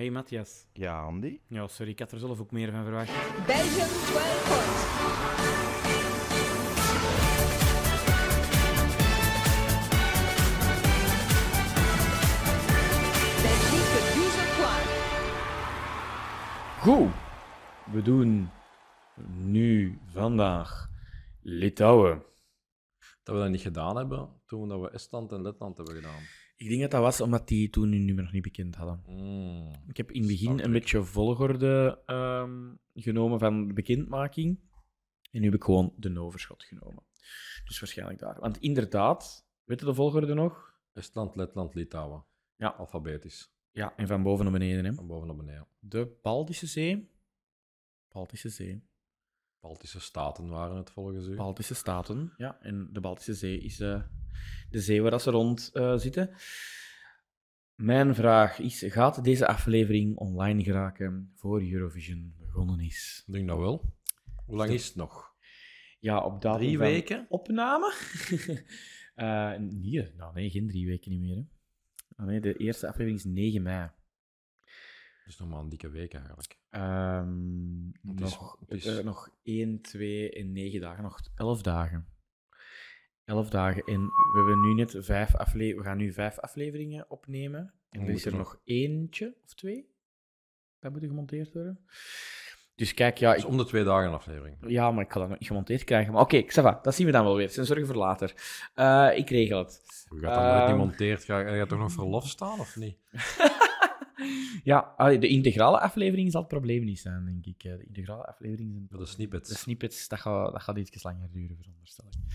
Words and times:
Hey 0.00 0.10
Matthias. 0.10 0.66
Ja, 0.72 1.02
Andy? 1.02 1.40
Ja, 1.46 1.68
sorry, 1.68 1.90
ik 1.90 1.98
had 1.98 2.12
er 2.12 2.18
zelf 2.18 2.40
ook 2.40 2.50
meer 2.50 2.70
van 2.70 2.84
verwacht. 2.84 3.12
Belgium 3.46 3.88
12 3.88 4.48
points. 4.48 4.82
Belgique 13.42 14.00
12 14.16 14.56
points. 14.60 14.92
Goed. 16.80 17.12
We 17.92 18.02
doen 18.02 18.50
nu, 19.36 19.98
vandaag, 20.06 20.90
Litouwen. 21.42 22.22
Dat 23.22 23.34
we 23.34 23.40
dat 23.40 23.50
niet 23.50 23.60
gedaan 23.60 23.96
hebben 23.96 24.28
toen 24.46 24.62
we 24.62 24.68
dat 24.68 24.80
we 24.80 24.90
Estland 24.90 25.32
en 25.32 25.42
Letland 25.42 25.76
hebben 25.76 25.94
gedaan. 25.94 26.39
Ik 26.60 26.68
denk 26.68 26.80
dat 26.80 26.90
dat 26.90 27.00
was 27.00 27.20
omdat 27.20 27.48
die 27.48 27.70
toen 27.70 27.92
hun 27.92 28.04
nummer 28.04 28.24
nog 28.24 28.32
niet 28.32 28.42
bekend 28.42 28.74
hadden. 28.74 29.02
Mm. 29.06 29.72
Ik 29.88 29.96
heb 29.96 30.10
in 30.10 30.20
het 30.20 30.30
begin 30.30 30.60
een 30.60 30.72
beetje 30.72 31.02
volgorde 31.02 32.02
ehm, 32.06 32.74
genomen 32.94 33.38
van 33.38 33.66
de 33.66 33.72
bekendmaking. 33.72 34.60
En 35.30 35.40
nu 35.40 35.44
heb 35.44 35.54
ik 35.54 35.64
gewoon 35.64 35.92
de 35.96 36.20
overschot 36.20 36.64
genomen. 36.64 37.02
Dus 37.64 37.80
waarschijnlijk 37.80 38.18
daar. 38.18 38.40
Want 38.40 38.58
inderdaad, 38.58 39.46
weet 39.64 39.80
je 39.80 39.86
de 39.86 39.94
volgorde 39.94 40.34
nog? 40.34 40.74
Estland, 40.92 41.36
Letland, 41.36 41.74
Litouwen. 41.74 42.24
Ja. 42.56 42.68
Alfabetisch. 42.68 43.52
Ja, 43.70 43.96
en 43.96 44.06
van 44.06 44.22
boven 44.22 44.44
naar 44.44 44.52
beneden. 44.52 44.84
Hè. 44.84 44.92
Van 44.92 45.06
boven 45.06 45.26
naar 45.26 45.36
beneden. 45.36 45.66
De 45.78 46.18
Baltische 46.22 46.66
Zee. 46.66 47.10
Baltische 48.08 48.48
Zee. 48.48 48.82
Baltische 49.60 50.00
staten 50.00 50.48
waren 50.48 50.76
het 50.76 50.90
volgens 50.90 51.26
u. 51.26 51.36
Baltische 51.36 51.74
Staten. 51.74 52.32
Ja, 52.36 52.58
en 52.60 52.88
de 52.92 53.00
Baltische 53.00 53.34
Zee 53.34 53.60
is 53.60 53.80
eh, 53.80 54.02
de 54.70 54.80
zee 54.80 55.02
waar 55.02 55.10
dat 55.10 55.22
ze 55.22 55.30
rond 55.30 55.70
eh, 55.72 55.96
zitten. 55.96 56.30
Mijn 57.74 58.14
vraag 58.14 58.58
is: 58.58 58.84
gaat 58.86 59.24
deze 59.24 59.46
aflevering 59.46 60.16
online 60.16 60.62
geraken 60.62 61.32
voor 61.34 61.62
Eurovision 61.62 62.34
begonnen 62.38 62.80
is? 62.80 63.22
Ik 63.26 63.32
denk 63.32 63.48
dat 63.48 63.58
wel. 63.58 63.92
Hoe 64.46 64.56
lang 64.56 64.70
is 64.70 64.86
het 64.86 64.96
nog? 64.96 65.34
Ja, 65.98 66.24
op 66.24 66.42
datum 66.42 66.60
Drie 66.60 66.78
weken? 66.78 67.26
Opname? 67.28 67.92
Eh, 69.14 69.54
nee, 69.58 70.12
nou, 70.16 70.34
nee, 70.34 70.50
geen 70.50 70.68
drie 70.68 70.86
weken 70.86 71.10
niet 71.10 71.20
meer. 71.20 71.36
Hè. 71.36 71.42
Ah, 72.16 72.26
nee, 72.26 72.40
de 72.40 72.56
eerste 72.56 72.86
aflevering 72.88 73.18
is 73.18 73.24
9 73.24 73.62
mei. 73.62 73.90
Dus 75.30 75.38
nog 75.38 75.48
maar 75.48 75.58
een 75.60 75.68
dikke 75.68 75.88
week 75.90 76.14
eigenlijk. 76.14 76.58
Het 76.70 78.20
is- 78.20 78.38
nog, 78.38 78.56
het 78.60 78.70
is- 78.70 78.86
eh, 78.98 79.04
nog 79.04 79.28
1, 79.42 79.80
2 79.80 80.30
en 80.32 80.52
9 80.52 80.80
dagen. 80.80 81.02
Nog 81.02 81.20
11 81.34 81.62
dagen. 81.62 82.06
11 83.24 83.48
dagen. 83.50 83.82
En 83.84 84.00
we, 84.06 84.32
hebben 84.36 84.60
nu 84.60 84.74
net 84.74 84.94
vijf 84.98 85.34
afle 85.36 85.74
we 85.74 85.82
gaan 85.82 85.96
nu 85.96 86.12
vijf 86.12 86.38
afleveringen 86.38 87.10
opnemen. 87.10 87.60
En 87.90 87.98
Dan 87.98 88.08
er 88.08 88.14
is 88.14 88.24
er 88.26 88.36
nog 88.36 88.60
eentje 88.64 89.34
of 89.44 89.54
twee 89.54 89.88
dat 90.80 90.92
moet 90.92 91.00
gemonteerd 91.04 91.52
worden. 91.52 91.80
Dus 92.74 92.94
kijk, 92.94 93.18
ja, 93.18 93.32
Dus 93.34 93.44
om 93.44 93.56
de 93.56 93.64
twee 93.64 93.84
dagen 93.84 94.08
een 94.08 94.14
aflevering. 94.14 94.56
ja, 94.66 94.90
maar 94.90 95.04
ik 95.04 95.12
ga 95.12 95.18
dat 95.20 95.28
nog 95.28 95.38
niet 95.38 95.48
gemonteerd 95.48 95.84
krijgen. 95.84 96.12
Maar 96.12 96.22
oké, 96.22 96.44
va, 96.48 96.78
dat 96.82 96.94
zien 96.94 97.06
we 97.06 97.12
dan 97.12 97.24
wel 97.24 97.36
weer. 97.36 97.48
Zijn 97.50 97.66
zorgen 97.66 97.86
voor 97.86 97.96
later. 97.96 98.34
Eh, 98.74 99.10
ik 99.14 99.30
regel 99.30 99.58
het. 99.58 99.82
Je 100.10 100.18
gaat 100.20 100.34
dan 100.34 100.44
nooit 100.44 100.60
niet 100.60 100.68
Ehm. 100.68 100.76
monteerd. 100.78 101.24
Ga 101.24 101.38
je 101.54 101.66
toch 101.66 101.78
nog 101.78 101.92
verlof 101.92 102.28
staan 102.28 102.60
of 102.60 102.76
niet? 102.76 102.98
Ja, 104.64 104.78
allee, 104.96 105.18
de 105.18 105.28
integrale 105.28 105.80
aflevering 105.80 106.30
zal 106.30 106.40
het 106.40 106.50
probleem 106.50 106.84
niet 106.84 106.98
zijn, 107.00 107.24
denk 107.24 107.46
ik. 107.46 107.64
Eh, 107.64 107.76
De 107.78 107.84
integrale 107.84 108.24
aflevering 108.24 108.86
zijn 108.88 109.00
de 109.00 109.06
snippets. 109.06 109.48
De 109.48 109.56
snippets, 109.56 110.08
dat 110.08 110.18
gaat, 110.20 110.52
dat 110.52 110.62
gaat 110.62 110.76
iets 110.76 111.02
langer 111.02 111.30
duren, 111.30 111.56
veronderstel 111.56 112.06
ik. 112.06 112.32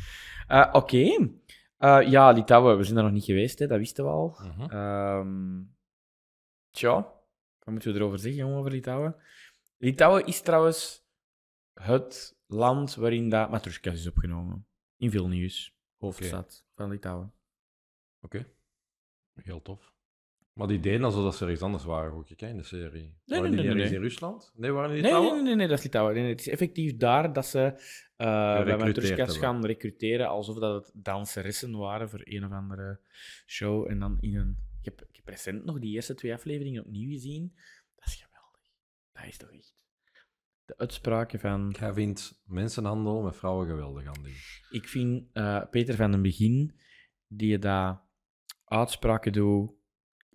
Eh, 0.47 0.69
Oké. 0.72 1.30
Eh, 1.77 2.02
ja, 2.09 2.31
Litouwen, 2.31 2.77
we 2.77 2.83
zijn 2.83 2.95
daar 2.95 3.03
nog 3.03 3.14
niet 3.14 3.23
geweest, 3.23 3.59
hè, 3.59 3.67
dat 3.67 3.77
wisten 3.77 4.03
we 4.03 4.09
al. 4.09 4.38
Mhm. 4.44 4.61
Ehm 4.72 5.61
tja, 6.72 6.94
wat 7.59 7.73
moeten 7.73 7.94
we 7.94 7.99
erover 7.99 8.20
zeggen, 8.20 8.39
jongen, 8.42 8.58
over 8.58 8.72
Litouwen? 8.72 9.16
Litouwen 9.77 10.25
is 10.25 10.42
trouwens 10.42 11.03
het 11.73 12.38
land 12.45 12.95
waarin 12.95 13.30
dat 13.30 13.66
is 13.83 14.08
opgenomen. 14.08 14.67
In 14.97 15.11
Vilnius, 15.11 15.76
hoofdstad 15.98 16.65
van 16.76 16.89
Litouwen. 16.89 17.33
Oké. 18.21 18.48
Heel 19.33 19.61
tof. 19.61 19.93
Maar 20.55 20.67
die 20.67 20.80
deden 20.80 21.04
alsof 21.04 21.23
dat 21.23 21.36
ze 21.36 21.43
ergens 21.43 21.61
anders 21.61 21.83
waren, 21.83 22.14
ook 22.14 22.30
ik, 22.30 22.42
in 22.42 22.58
de 22.58 22.64
serie. 22.64 23.02
nee, 23.26 23.39
waren 23.39 23.42
nee, 23.42 23.61
die 23.61 23.70
nee, 23.70 23.76
ergens 23.76 23.92
in 23.92 24.02
Rusland? 24.02 24.52
Nee, 24.55 24.71
waren 24.71 24.93
die 24.93 25.02
Nee, 25.02 25.11
nee, 25.11 25.42
nee, 25.42 25.55
nee, 25.55 25.67
dat 25.67 25.77
is 25.77 25.83
Litouwen. 25.83 26.14
Nee, 26.14 26.23
nee, 26.23 26.32
het 26.32 26.39
is 26.39 26.48
effectief 26.48 26.98
daar 26.98 27.33
dat 27.33 27.45
ze 27.45 27.60
uh, 27.60 27.73
bij 28.64 28.77
hebben. 28.77 29.30
gaan 29.30 29.66
recruteren, 29.66 30.27
alsof 30.27 30.60
dat 30.60 30.86
het 30.86 31.04
danseressen 31.04 31.77
waren 31.77 32.10
voor 32.10 32.21
een 32.23 32.45
of 32.45 32.52
andere 32.52 32.99
show. 33.45 33.89
En 33.89 33.99
dan 33.99 34.17
in 34.20 34.36
een... 34.36 34.58
Ik 34.80 34.86
heb, 34.86 35.02
ik 35.10 35.16
heb 35.16 35.27
recent 35.27 35.66
nog 35.66 35.80
die 35.80 35.93
eerste 35.93 36.14
twee 36.14 36.33
afleveringen 36.33 36.86
opnieuw 36.86 37.10
gezien. 37.10 37.54
Dat 37.95 38.05
is 38.05 38.16
geweldig. 38.16 38.61
Dat 39.14 39.26
is 39.26 39.37
toch 39.37 39.52
echt... 39.52 39.73
De 40.66 40.77
uitspraken 40.77 41.39
van... 41.39 41.76
Jij 41.80 41.93
vindt 41.93 42.42
mensenhandel 42.45 43.22
met 43.22 43.36
vrouwen 43.36 43.67
geweldig, 43.67 44.08
Andy. 44.08 44.33
Ik 44.70 44.87
vind 44.87 45.27
eh, 45.33 45.61
Peter 45.72 45.95
van 45.95 46.11
den 46.11 46.22
Begin, 46.22 46.80
die 47.27 47.49
je 47.49 47.60
daar 47.60 48.02
uitspraken 48.66 49.33
doet 49.33 49.83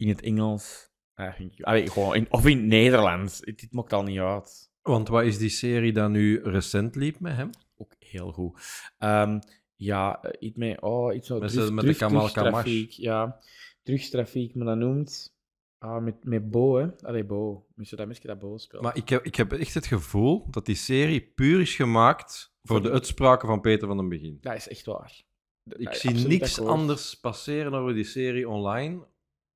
in 0.01 0.09
het 0.09 0.21
Engels... 0.21 0.89
eh, 1.15 1.33
vind 1.35 1.53
ik- 1.53 1.65
allee, 1.65 1.91
gewoon 1.91 2.15
in, 2.15 2.27
of 2.31 2.47
in 2.47 2.57
het 2.57 2.67
Nederlands. 2.67 3.39
Het 3.41 3.69
maakt 3.71 3.93
al 3.93 4.03
niet 4.03 4.19
uit. 4.19 4.71
Want 4.83 5.09
wat 5.09 5.25
is 5.25 5.39
die 5.39 5.49
serie 5.49 5.93
dat 5.93 6.11
nu 6.11 6.41
recent 6.43 6.95
liep 6.95 7.21
met 7.21 7.37
hem? 7.37 7.51
ook 7.77 7.95
heel 7.99 8.33
goed. 8.33 8.61
Ehm, 8.99 9.39
ja, 9.77 10.23
eh, 10.23 10.31
iets 10.49 10.57
met, 10.57 10.81
oh, 10.81 11.15
iets 11.15 11.27
zo, 11.27 11.39
Met 11.39 11.51
drugs- 11.53 11.71
met 11.71 11.85
de 11.85 11.97
Kamal 11.97 12.67
Ja, 12.89 13.39
drugstrafiek, 13.83 14.55
maar 14.55 14.67
dat 14.67 14.77
noemt... 14.77 15.39
Ah, 15.79 16.03
met, 16.03 16.25
met 16.25 16.51
Bo, 16.51 16.77
hè. 16.77 16.89
Allee, 17.03 17.25
Bo. 17.25 17.67
Misschien 17.75 17.99
dat 17.99 18.07
mensen 18.07 18.27
dat 18.29 18.39
Bo 18.39 18.57
speelt. 18.59 18.83
Maar 18.83 18.97
ik 18.97 19.09
heb, 19.09 19.25
ik 19.25 19.35
heb 19.35 19.53
echt 19.53 19.75
het 19.75 19.87
gevoel 19.87 20.47
dat 20.51 20.67
die 20.67 20.75
serie 20.75 21.21
puur 21.21 21.61
is 21.61 21.75
gemaakt 21.75 22.55
voor 22.63 22.83
de 22.83 22.91
uitspraken 22.91 23.49
van 23.49 23.61
Peter 23.61 23.87
van 23.89 23.97
den 23.97 24.09
Begin. 24.09 24.39
Dat 24.41 24.55
is 24.55 24.69
echt 24.69 24.87
waar. 24.87 25.23
Ik 25.65 25.93
zie 25.95 26.11
niks 26.27 26.59
akkoord. 26.59 26.73
anders 26.79 27.15
passeren 27.15 27.75
over 27.75 27.95
die 27.95 28.05
serie 28.05 28.49
online 28.49 29.07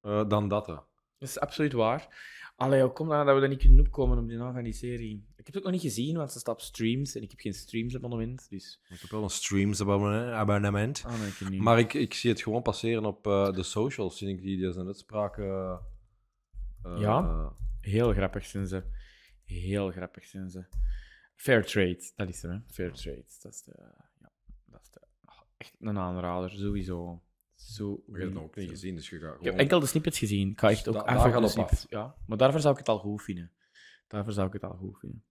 eh, 0.04 0.28
dan 0.28 0.48
dat. 0.48 0.66
hè. 0.66 0.74
Dat 1.18 1.28
is 1.28 1.38
absoluut 1.40 1.72
waar. 1.72 2.32
Allee, 2.56 2.82
hoe 2.82 2.92
komt 2.92 3.10
dat 3.10 3.26
dat 3.26 3.36
we 3.36 3.42
er 3.42 3.48
niet 3.48 3.58
kunnen 3.60 3.80
opkomen 3.80 4.18
op 4.18 4.28
die 4.28 4.36
naam 4.36 4.54
van 4.54 4.62
die 4.64 4.72
serie? 4.72 5.16
Ik 5.36 5.36
heb 5.36 5.46
het 5.46 5.56
ook 5.56 5.62
nog 5.62 5.72
niet 5.72 5.80
gezien, 5.80 6.16
want 6.16 6.32
ze 6.32 6.38
staat 6.38 6.54
op 6.54 6.60
streams 6.60 7.14
en 7.14 7.22
ik 7.22 7.30
heb 7.30 7.40
geen 7.40 7.54
streams 7.54 7.94
abonnement, 7.96 8.46
dus... 8.50 8.80
Ik 8.88 9.00
heb 9.00 9.10
wel 9.10 9.22
een 9.22 9.30
streams 9.30 9.80
abonnement. 9.80 11.04
Ah, 11.06 11.18
nee, 11.18 11.28
ik 11.28 11.36
heb 11.36 11.48
niet. 11.48 11.60
Maar 11.60 11.78
ik, 11.78 11.94
ik 11.94 12.14
zie 12.14 12.30
het 12.30 12.42
gewoon 12.42 12.62
passeren 12.62 13.04
op 13.04 13.26
eh, 13.26 13.52
de 13.52 13.62
socials, 13.62 14.18
zie 14.18 14.28
ik 14.28 14.42
die, 14.42 14.56
die 14.56 14.72
zijn 14.72 14.86
uitspraken. 14.86 15.80
eh, 16.82 16.98
Ja? 17.00 17.52
Heel 17.80 18.12
grappig 18.12 18.46
zijn 18.46 18.66
ze. 18.66 18.82
Heel 19.44 19.90
grappig 19.90 20.24
zijn 20.24 20.50
ze. 20.50 20.64
Fair 21.36 21.64
trade, 21.64 22.10
dat 22.16 22.28
is 22.28 22.42
er, 22.42 22.50
hè. 22.50 22.58
Fair 22.66 22.92
trade. 22.92 23.24
Dat 23.42 23.52
is 23.52 23.62
de... 23.62 23.74
Ja, 24.20 24.30
dat 24.66 24.80
is 24.82 24.90
de 24.90 25.00
oh, 25.24 25.40
echt 25.56 25.74
een 25.80 25.98
aanrader, 25.98 26.50
sowieso. 26.50 27.22
Zo. 27.72 27.92
Ik 28.06 28.14
heb 28.14 28.22
het 28.22 28.32
nog 28.34 28.42
ook 28.42 28.56
niet 28.56 28.68
gezien, 28.70 28.94
dus 28.94 29.08
je 29.10 29.18
gaat 29.18 29.36
Ik 29.38 29.44
heb 29.44 29.56
enkel 29.58 29.80
de 29.80 29.86
snippets 29.86 30.18
gezien. 30.18 30.50
Ik 30.50 30.60
ga 30.60 30.70
echt 30.70 30.88
ook 30.88 30.94
Da- 30.94 31.00
even 31.16 31.30
daar 31.32 31.42
op 31.42 31.48
snippets- 31.48 31.86
Ja, 31.88 32.14
maar 32.26 32.38
daarvoor 32.38 32.60
zou 32.60 32.72
ik 32.72 32.78
het 32.78 32.88
al 32.88 32.98
goed 32.98 33.22
vinden. 33.22 33.50
Daarvoor 34.08 34.32
zou 34.32 34.46
ik 34.46 34.52
het 34.52 34.64
al 34.64 34.76
goed 34.76 34.98
vinden. 34.98 35.24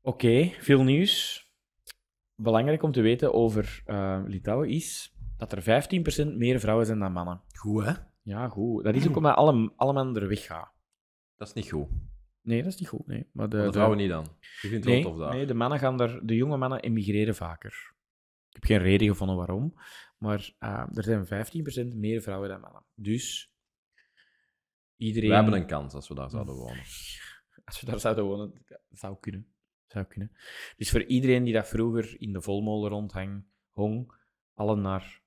Oké, 0.00 0.50
veel 0.60 0.82
nieuws. 0.82 1.46
Belangrijk 2.34 2.82
om 2.82 2.92
te 2.92 3.00
weten 3.00 3.32
over 3.34 3.82
eh, 3.84 4.22
Litouwen 4.26 4.68
is 4.68 5.14
dat 5.36 5.52
er 5.52 5.62
15% 5.62 6.36
meer 6.36 6.60
vrouwen 6.60 6.86
zijn 6.86 6.98
dan 6.98 7.12
mannen. 7.12 7.40
Goed, 7.58 7.84
hè? 7.84 7.92
Ja, 8.22 8.48
goed. 8.48 8.84
Dat 8.84 8.94
is 8.94 9.08
ook 9.08 9.16
omdat 9.16 9.36
alle, 9.36 9.72
alle 9.76 9.92
mannen 9.92 10.22
er 10.22 10.28
weggaan. 10.28 10.70
Dat 11.36 11.48
is 11.48 11.54
niet 11.54 11.70
goed. 11.70 11.88
Nee, 12.42 12.62
dat 12.62 12.72
is 12.72 12.78
niet 12.78 12.88
goed. 12.88 13.06
Nee. 13.06 13.28
Maar 13.32 13.48
de- 13.48 13.72
vrouwen 13.72 13.98
niet 13.98 14.08
dan. 14.10 14.26
Je 14.40 14.68
vindt 14.68 14.84
het 14.84 14.94
nee, 14.94 15.02
wel 15.02 15.10
tof 15.12 15.20
daar. 15.20 15.34
nee, 15.34 15.46
de 15.46 15.54
mannen 15.54 15.78
gaan 15.78 15.96
daar, 15.96 16.20
de 16.26 16.34
jonge 16.36 16.56
mannen 16.56 16.80
emigreren 16.80 17.34
vaker. 17.34 17.94
Ik 18.52 18.62
heb 18.62 18.64
geen 18.64 18.88
reden 18.88 19.08
gevonden 19.08 19.36
waarom, 19.36 19.74
maar 20.18 20.54
eh, 20.58 20.86
er 20.92 21.02
zijn 21.02 21.26
15% 21.92 21.94
meer 21.94 22.22
vrouwen 22.22 22.48
dan 22.48 22.60
mannen. 22.60 22.84
Dus 22.94 23.52
iedereen. 24.96 25.28
We 25.28 25.34
hebben 25.34 25.54
een 25.54 25.66
kans 25.66 25.94
als 25.94 26.08
we 26.08 26.14
daar 26.14 26.30
zouden 26.30 26.54
wonen. 26.54 26.84
Als 27.64 27.80
we 27.80 27.86
daar 27.86 28.00
zouden 28.00 28.24
wonen, 28.24 28.64
zou 28.90 29.16
kunnen. 29.20 29.46
Zou 29.86 30.04
kunnen. 30.04 30.32
Dus 30.76 30.90
voor 30.90 31.04
iedereen 31.04 31.44
die 31.44 31.52
dat 31.52 31.68
vroeger 31.68 32.20
in 32.20 32.32
de 32.32 32.42
volmolen 32.42 32.90
rondhang, 32.90 33.44
hong, 33.70 34.14
allen 34.54 34.80
naar 34.80 35.22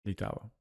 Litouwen. 0.00 0.52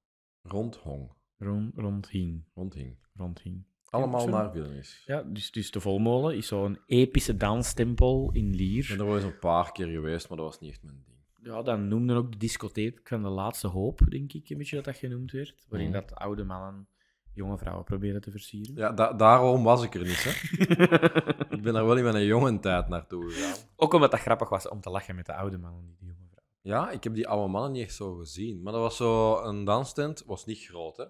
Rond 0.41 0.75
Hong. 0.75 1.17
Rond, 1.37 1.75
rondhing. 1.75 2.45
Rondhing. 2.53 2.97
rondhing. 3.15 3.65
Allemaal 3.89 4.27
naar 4.27 4.51
Vilnius. 4.51 5.03
Ja, 5.05 5.23
dus, 5.23 5.51
dus 5.51 5.71
de 5.71 5.79
volmolen 5.79 6.37
is 6.37 6.47
zo'n 6.47 6.79
epische 6.85 7.37
danstempel 7.37 8.29
in 8.31 8.55
Lier. 8.55 8.83
Ik 8.83 8.89
ben 8.89 8.99
er 8.99 9.05
wel 9.05 9.15
eens 9.15 9.23
een 9.23 9.39
paar 9.39 9.71
keer 9.71 9.87
geweest, 9.87 10.29
maar 10.29 10.37
dat 10.37 10.45
was 10.45 10.59
niet 10.59 10.71
echt 10.71 10.83
mijn 10.83 11.03
ding. 11.05 11.18
Ja, 11.43 11.61
dan 11.61 11.87
noemden 11.87 12.15
ook 12.17 12.31
de 12.31 12.37
discotheek 12.37 12.99
van 13.03 13.21
de 13.23 13.29
laatste 13.29 13.67
hoop, 13.67 13.99
denk 14.09 14.33
ik, 14.33 14.49
een 14.49 14.57
beetje 14.57 14.75
dat 14.75 14.85
dat 14.85 14.95
genoemd 14.97 15.31
werd. 15.31 15.65
Waarin 15.69 15.89
Mhm. 15.89 15.99
dat 15.99 16.15
oude 16.15 16.43
mannen 16.43 16.87
jonge 17.33 17.57
vrouwen 17.57 17.83
proberen 17.85 18.21
te 18.21 18.31
versieren. 18.31 18.75
Ja, 18.75 18.91
da- 18.91 19.13
daarom 19.13 19.63
was 19.63 19.83
ik 19.83 19.93
er 19.95 20.01
niet, 20.03 20.23
hè. 20.23 20.29
ik 21.55 21.61
ben 21.61 21.75
er 21.75 21.85
wel 21.85 21.97
in 21.97 22.03
mijn 22.03 22.25
jonge 22.25 22.59
tijd 22.59 22.87
naartoe 22.87 23.29
gegaan. 23.31 23.57
ook 23.75 23.93
omdat 23.93 24.11
dat 24.11 24.19
grappig 24.19 24.49
was 24.49 24.67
om 24.69 24.81
te 24.81 24.89
lachen 24.89 25.15
met 25.15 25.25
de 25.25 25.33
oude 25.33 25.57
mannen, 25.57 25.85
niet 25.85 25.99
de 25.99 26.05
jonge 26.05 26.27
vrouwen. 26.31 26.53
Ja, 26.61 26.91
ik 26.91 27.03
heb 27.03 27.13
die 27.13 27.27
oude 27.27 27.51
mannen 27.51 27.71
niet 27.71 27.83
echt 27.83 27.95
zo 27.95 28.15
gezien. 28.15 28.61
Maar 28.61 28.73
dat 28.73 28.81
was 28.81 28.95
zo 28.97 29.41
een 29.43 29.63
danstent, 29.63 30.23
was 30.25 30.45
niet 30.45 30.59
groot, 30.59 30.97
hè. 30.97 31.05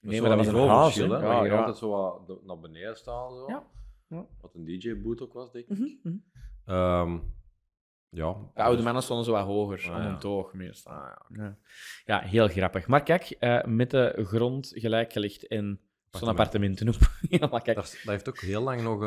Nee, 0.00 0.20
maar 0.20 0.28
dat 0.36 0.38
was 0.38 0.46
een 0.46 0.68
verschil, 0.82 1.10
hè? 1.10 1.18
Ja, 1.26 1.32
gingen 1.34 1.52
ja. 1.52 1.58
altijd 1.58 1.76
zo 1.76 1.88
wat 1.90 2.44
naar 2.44 2.58
beneden 2.60 2.96
staan. 2.96 3.30
Zo. 3.34 3.44
Ja, 3.48 3.66
ja. 4.08 4.26
Wat 4.40 4.54
een 4.54 4.64
DJ-boot 4.64 5.20
ook 5.20 5.32
was, 5.32 5.52
denk 5.52 5.68
ik. 5.68 5.98
Ehm, 6.64 7.18
ja. 8.14 8.36
De 8.54 8.62
oude 8.62 8.82
mannen 8.82 9.02
stonden 9.02 9.24
zo 9.24 9.32
wat 9.32 9.44
hoger, 9.44 9.90
Ah, 9.90 9.96
om 9.96 10.02
ja. 10.02 10.08
een 10.08 10.18
toog 10.18 10.52
meestal. 10.52 10.92
Ah, 10.92 11.16
ja. 11.28 11.42
Ja. 11.44 11.56
ja, 12.04 12.28
heel 12.28 12.48
grappig. 12.48 12.86
Maar 12.86 13.02
kijk, 13.02 13.22
eh, 13.30 13.64
met 13.64 13.90
de 13.90 14.22
grond 14.26 14.70
gelijk 14.74 15.12
gelegd 15.12 15.46
en 15.46 15.80
zo'n 16.10 16.28
appartementen 16.28 16.88
op. 16.88 16.96
ja, 17.40 17.46
maar 17.46 17.62
kijk. 17.62 17.76
Daar, 17.76 18.00
daar 18.04 18.12
heeft 18.14 18.28
ook 18.28 18.40
heel 18.40 18.62
lang 18.62 18.82
nog 18.82 19.00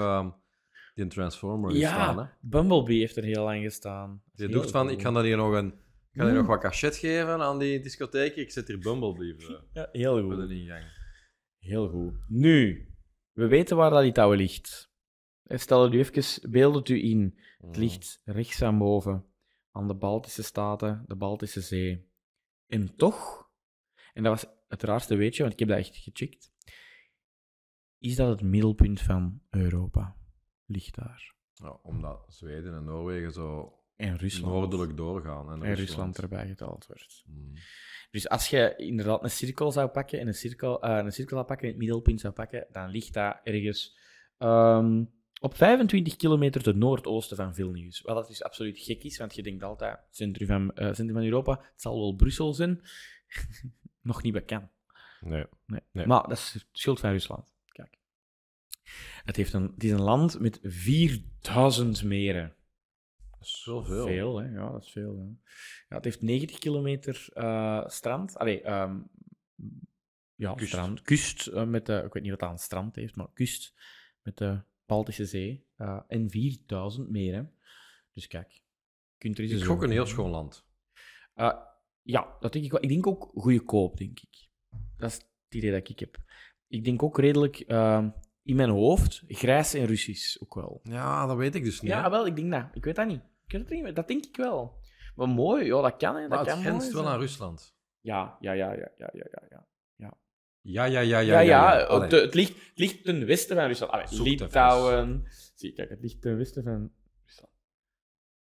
die 0.96 1.08
Transformer 1.08 1.72
gestaan. 1.72 2.18
Hè. 2.20 2.26
Bumblebee 2.42 3.00
heeft 3.00 3.16
er 3.18 3.24
heel 3.24 3.44
lang 3.44 3.64
gestaan. 3.64 4.22
Je 4.34 4.48
doet 4.48 4.72
van, 4.72 4.90
ik 4.90 5.02
ga 5.02 5.12
dan 5.12 5.24
hier 5.24 5.38
nog 5.38 5.54
een... 5.54 5.68
Ik 6.12 6.22
ga 6.22 6.26
hier 6.28 6.36
nog 6.36 6.48
wat 6.48 6.60
cachet 6.62 6.96
geven 6.96 7.42
aan 7.42 7.60
die 7.60 7.80
discotheek. 7.80 8.36
Ik 8.36 8.52
zet 8.52 8.68
hier 8.68 8.80
Bumblebee 8.80 9.36
voor, 9.38 9.64
Ja, 9.74 9.90
heel 9.92 10.22
voor 10.22 10.34
goed. 10.34 10.48
de 10.48 10.56
ingang. 10.56 10.84
Heel 11.60 11.90
goed. 11.90 12.14
Nu, 12.28 12.88
we 13.32 13.48
weten 13.48 13.78
waar 13.78 13.90
dat 13.90 14.02
die 14.02 14.12
touw 14.12 14.32
ligt. 14.32 14.94
Stel 15.48 15.94
u 15.94 15.98
even, 15.98 16.52
beeld 16.52 16.76
het 16.76 16.90
u 16.90 17.04
in. 17.04 17.40
Het 17.58 17.78
ligt 17.78 18.22
rechts 18.24 18.62
aan 18.62 18.78
boven, 18.78 19.26
aan 19.72 19.88
de 19.88 19.96
Baltische 19.96 20.44
Staten, 20.44 21.04
de 21.08 21.16
Baltische 21.16 21.62
Zee. 21.62 22.10
En 22.68 22.96
toch, 22.96 23.50
en 24.14 24.24
dat 24.24 24.42
was 24.42 24.54
het 24.68 24.84
raarste 24.84 25.16
weetje, 25.16 25.42
want 25.42 25.54
ik 25.54 25.60
heb 25.60 25.68
dat 25.68 25.78
echt 25.78 25.96
gecheckt, 25.96 26.52
is 27.98 28.16
dat 28.16 28.30
het 28.30 28.42
middelpunt 28.42 29.02
van 29.02 29.42
Europa. 29.50 30.16
Ligt 30.66 30.96
daar. 30.96 31.34
Ja, 31.54 31.80
omdat 31.84 32.26
Zweden 32.28 32.76
en 32.76 32.84
Noorwegen 32.84 33.32
zo 33.32 33.80
En 33.96 34.18
Rusland. 34.18 34.54
noordelijk 34.54 34.98
doorgaan. 34.98 35.52
En, 35.52 35.64
En 35.64 35.74
Rusland 35.74 36.18
erbij 36.18 36.48
geteld 36.48 36.88
wordt. 36.88 37.24
Mm. 37.28 37.54
Dus 38.12 38.30
als 38.30 38.48
je 38.48 38.74
inderdaad 38.76 39.24
een 39.24 39.30
cirkel 39.30 39.72
zou 39.72 39.90
pakken 39.90 40.20
en 40.20 40.28
een 40.28 40.34
cirkel, 40.34 40.82
eh, 40.82 40.98
een 41.06 41.12
cirkel 41.12 41.36
zou 41.36 41.48
pakken 41.48 41.66
en 41.66 41.72
het 41.74 41.82
middelpunt 41.82 42.20
zou 42.20 42.34
pakken, 42.34 42.68
dan 42.72 42.90
ligt 42.90 43.14
dat 43.14 43.40
ergens 43.44 43.98
ehm, 44.38 45.04
op 45.46 45.56
25 45.56 46.16
kilometer 46.16 46.64
ten 46.64 46.78
noordoosten 46.78 47.38
van 47.38 47.56
Vilnius. 47.56 48.02
Wat 48.02 48.16
dat 48.16 48.28
dus 48.28 48.44
absoluut 48.44 48.80
gek 48.80 49.04
is, 49.04 49.18
want 49.18 49.36
je 49.36 49.44
denkt 49.44 49.64
altijd, 49.64 50.00
centrum 50.10 50.48
van, 50.48 50.74
eh, 50.76 50.86
centrum 50.86 51.14
van 51.14 51.24
Europa, 51.24 51.52
het 51.52 51.82
zal 51.82 52.00
wel 52.00 52.16
Brussel 52.16 52.54
zijn. 52.54 52.82
Nog 54.02 54.24
niet 54.24 54.34
bekend. 54.34 54.72
Nee. 55.20 55.46
Nee. 55.66 55.82
Nee. 55.92 56.08
Maar 56.08 56.22
dat 56.22 56.38
is 56.38 56.68
schuld 56.72 57.00
van 57.00 57.12
Rusland. 57.12 57.54
Kijk. 57.68 57.98
Het, 59.24 59.36
heeft 59.36 59.54
een, 59.54 59.72
het 59.74 59.84
is 59.84 59.92
een 59.92 60.02
land 60.02 60.40
met 60.40 60.60
4000 60.62 62.04
meren. 62.04 62.56
Is 63.40 63.62
zoveel. 63.64 64.06
Veel, 64.06 64.38
hè? 64.38 64.50
Ja, 64.50 64.72
dat 64.72 64.84
is 64.84 64.92
veel. 64.92 65.16
Ja. 65.18 65.24
Ja, 65.90 65.96
het 65.96 66.04
heeft 66.04 66.22
90 66.22 66.60
kilometer 66.60 67.28
eh, 67.34 67.88
strand. 67.88 68.38
Allee, 68.38 68.62
ehm, 68.62 69.00
ja, 70.36 70.54
Kust. 70.54 70.68
strand. 70.68 71.02
Kust 71.02 71.48
eh, 71.48 71.66
met 71.66 71.86
de... 71.86 72.04
Ik 72.06 72.14
weet 72.14 72.24
niet 72.24 72.32
wat 72.32 72.50
aan 72.50 72.60
strand 72.60 72.96
heeft, 72.96 73.16
maar 73.16 73.28
kust 73.34 73.74
met 74.22 74.38
de 74.38 74.62
Baltische 74.86 75.26
Zee. 75.26 75.64
eh, 75.76 76.00
en 76.08 76.30
4000 76.30 77.10
meren. 77.10 77.54
Dus 78.14 78.28
kijk, 78.28 78.52
je 78.52 78.62
kunt 79.18 79.38
er 79.38 79.44
eens 79.44 79.54
eens 79.54 79.64
gok 79.64 79.72
over 79.72 79.86
een 79.86 79.92
heel 79.92 80.06
schoon 80.06 80.30
land. 80.30 80.66
Eh, 81.34 81.54
ja, 82.02 82.38
dat 82.40 82.54
denk 82.54 82.66
ik 82.66 82.72
wel. 82.72 82.84
Ik 82.84 82.90
denk 82.90 83.08
ook 83.08 83.32
goede 83.36 83.64
koop, 83.64 83.98
denk 83.98 84.20
ik. 84.20 84.50
Dat 84.98 85.10
is 85.10 85.16
het 85.16 85.26
idee 85.50 85.72
dat 85.72 85.90
ik 85.90 86.00
heb. 86.00 86.18
Ik 86.68 86.84
denk 86.84 87.04
ook 87.04 87.20
redelijk 87.20 87.60
eh, 87.60 88.08
in 88.44 88.56
mijn 88.56 88.70
hoofd 88.70 89.24
grijs 89.28 89.74
en 89.74 89.86
Russisch 89.86 90.42
ook 90.42 90.56
wel. 90.56 90.80
Ja, 90.84 91.26
dat 91.26 91.38
weet 91.38 91.56
ik 91.56 91.64
dus 91.64 91.82
niet. 91.82 91.92
Ja, 91.92 92.04
hè. 92.04 92.10
wel, 92.10 92.26
ik 92.26 92.36
denk 92.36 92.52
dat. 92.52 92.68
Ik 92.74 92.86
weet 92.86 92.96
dat 92.96 93.08
niet. 93.08 93.22
Ik 93.46 93.52
weet 93.52 93.62
het 93.62 93.70
niet, 93.70 93.82
maar 93.82 93.94
dat 93.94 94.08
denk 94.08 94.26
ik 94.26 94.36
wel. 94.36 94.80
Maar 95.16 95.30
mooi, 95.30 95.66
ja, 95.66 95.82
dat 95.82 95.98
kan. 95.98 96.16
Hè. 96.16 96.28
maar 96.28 96.38
Dat 96.38 96.40
het 96.40 96.50
kan 96.56 96.64
grenst 96.64 96.92
wel 96.92 97.08
aan 97.08 97.20
Rusland. 97.20 97.76
Ja, 98.00 98.38
ja, 98.40 98.52
ja, 98.52 98.74
ja, 98.74 98.92
ja, 98.98 99.10
ja, 99.14 99.44
ja. 99.50 99.68
ja. 99.96 100.18
Ja, 100.68 100.86
ja, 100.86 101.00
ja, 101.00 101.20
ja. 101.20 101.40
Ja, 101.40 101.40
ja, 101.40 101.84
Allee. 101.84 102.02
het, 102.02 102.12
het 102.12 102.34
ligt, 102.34 102.54
het 102.54 102.78
ligt 102.80 103.04
ten 103.04 103.26
westen 103.26 103.56
van 103.56 103.66
Rusland. 103.66 103.92
Allee, 103.92 104.08
Zoek 104.08 104.26
Litouwen. 104.26 105.26
Zie, 105.56 105.74
kijk, 105.74 105.90
het 105.90 106.02
ligt 106.02 106.22
ten 106.22 106.38
westen 106.38 106.64
van 106.64 106.92
Rusland. 107.26 107.52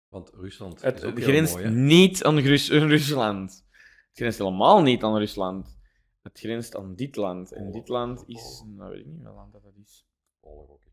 Want 0.07 0.30
Rusland 0.33 0.81
Het, 0.81 1.04
ook 1.04 1.22
grenst 1.22 1.54
mooi, 1.56 1.69
niet 1.69 2.24
aan 2.24 2.38
Rus- 2.38 2.72
aan 2.72 2.88
Rusland. 2.88 3.66
Het 4.07 4.18
grenst 4.18 4.38
helemaal 4.38 4.81
niet 4.81 5.04
aan 5.04 5.18
Rusland. 5.18 5.77
Het 6.22 6.39
grenst 6.39 6.75
aan 6.75 6.95
dit 6.95 7.16
land. 7.16 7.51
En 7.51 7.72
dit 7.72 7.88
land 7.88 8.24
is... 8.27 8.63
Nou, 8.68 8.89
weet 8.92 9.00
ik 9.00 9.06
niet 9.06 9.22
welk 9.22 9.36
land 9.36 9.54
dat, 9.54 9.63
dat 9.63 9.75
is. 9.83 10.07
Polen, 10.39 10.75
ik. 10.75 10.92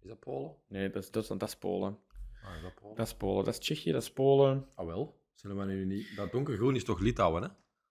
Is 0.00 0.08
dat 0.08 0.18
Polen? 0.20 0.54
Nee, 0.68 0.90
dat 0.90 1.02
is 1.02 1.10
Duitsland, 1.10 1.40
dat 1.40 1.50
is 1.50 1.56
Polen. 1.56 1.98
Ah, 2.44 2.56
is 2.56 2.62
dat 2.62 2.74
Polen? 2.74 2.96
Dat 2.96 3.06
is 3.06 3.14
Polen. 3.14 3.44
Dat 3.44 3.54
is 3.54 3.60
Tsjechië, 3.60 3.92
dat 3.92 4.02
is 4.02 4.12
Polen. 4.12 4.66
Ah, 4.74 4.86
wel. 4.86 5.20
Zullen 5.34 5.56
we 5.58 5.64
nu 5.64 5.84
niet... 5.86 6.16
Dat 6.16 6.32
donkergroen 6.32 6.74
is 6.74 6.84
toch 6.84 7.00
Litouwen, 7.00 7.42
hè? 7.42 7.48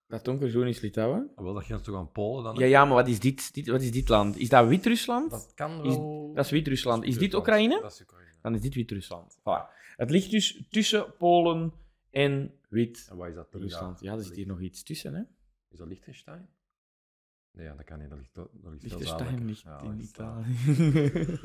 Dat 0.10 0.26
donkergroen 0.26 0.68
is 0.68 0.80
Litouwen. 0.82 1.32
Ah, 1.36 1.44
wel, 1.44 1.54
dat 1.54 1.64
grenst 1.64 1.84
toch 1.86 1.96
aan 1.96 2.12
Polen 2.12 2.44
dan? 2.44 2.56
Ja, 2.56 2.66
ja, 2.66 2.86
maar 2.86 2.94
wat 2.96 3.08
is 3.08 3.20
dit, 3.20 3.54
dit, 3.54 3.68
wat 3.68 3.82
is 3.82 3.92
dit 3.92 4.10
land? 4.10 4.38
Is 4.38 4.50
dat 4.50 4.68
Wit-Rusland? 4.68 5.32
Dat 5.32 5.52
kan 5.56 5.86
Is- 5.86 5.96
wel... 5.96 6.32
Dat 6.34 6.46
is 6.46 6.52
Wit-Rusland. 6.52 7.04
Is 7.04 7.18
dit. 7.18 7.34
Oekraïne? 7.34 7.82
Dat 7.82 7.92
is 7.92 8.02
Oekraïne. 8.02 8.32
Dan 8.42 8.56
is 8.56 8.62
dit 8.62 8.76
Wit-Rusland. 8.76 9.38
Voilà. 9.40 9.94
Het 9.96 10.10
ligt 10.10 10.32
dus 10.32 10.64
tussen 10.70 11.14
Polen 11.18 11.74
en 12.10 12.54
Wit-Rusland. 12.70 13.10
En 13.10 13.18
wat 13.18 13.28
is 13.28 13.72
dat? 13.72 13.80
daar? 13.82 13.96
Ja, 14.00 14.14
er 14.14 14.24
zit 14.24 14.36
hier 14.36 14.48
nog 14.48 14.60
iets 14.62 14.84
tussen, 14.84 15.14
hè? 15.14 15.22
Is 15.70 15.78
dat 15.78 15.88
Liechtenstein? 15.88 16.50
Nee, 17.52 17.66
ja, 17.66 17.74
dat 17.76 17.86
kan 17.86 18.00
niet. 18.00 18.10
Dat 18.10 18.18
ligt, 18.18 18.36
dat 18.36 18.50
ligt 18.72 18.84
Liechtenstein 18.84 19.46
ligt 19.46 19.62
Ja, 19.62 19.80
in 19.82 20.00
is. 20.00 20.10
Italië. 20.10 21.40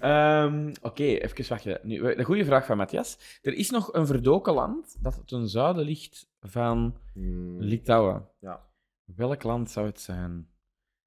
Ehm, 0.00 0.74
Oké, 0.82 1.02
even 1.02 1.48
wachten. 1.48 1.80
Nu, 1.82 2.14
een 2.14 2.24
goede 2.24 2.44
vraag 2.44 2.66
van 2.66 2.76
Matthias. 2.76 3.38
Er 3.42 3.52
is 3.52 3.70
nog 3.70 3.92
een 3.94 4.06
verdoken 4.06 4.54
land 4.54 4.96
dat 5.00 5.22
ten 5.26 5.48
zuiden 5.48 5.84
ligt 5.84 6.28
van 6.48 6.98
Hmm, 7.12 7.60
Litouwen. 7.60 8.28
Ja. 8.38 8.70
Welk 9.04 9.42
land 9.42 9.70
zou 9.70 9.86
het 9.86 10.00
zijn? 10.00 10.50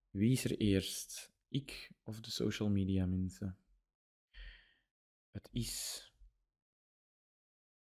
Wie 0.09 0.31
is 0.31 0.44
er 0.44 0.57
eerst? 0.57 1.33
Ik 1.47 1.91
of 2.03 2.21
de 2.21 2.31
social 2.31 2.69
media 2.69 3.06
mensen? 3.06 3.57
Het 5.31 5.50
is. 5.51 6.03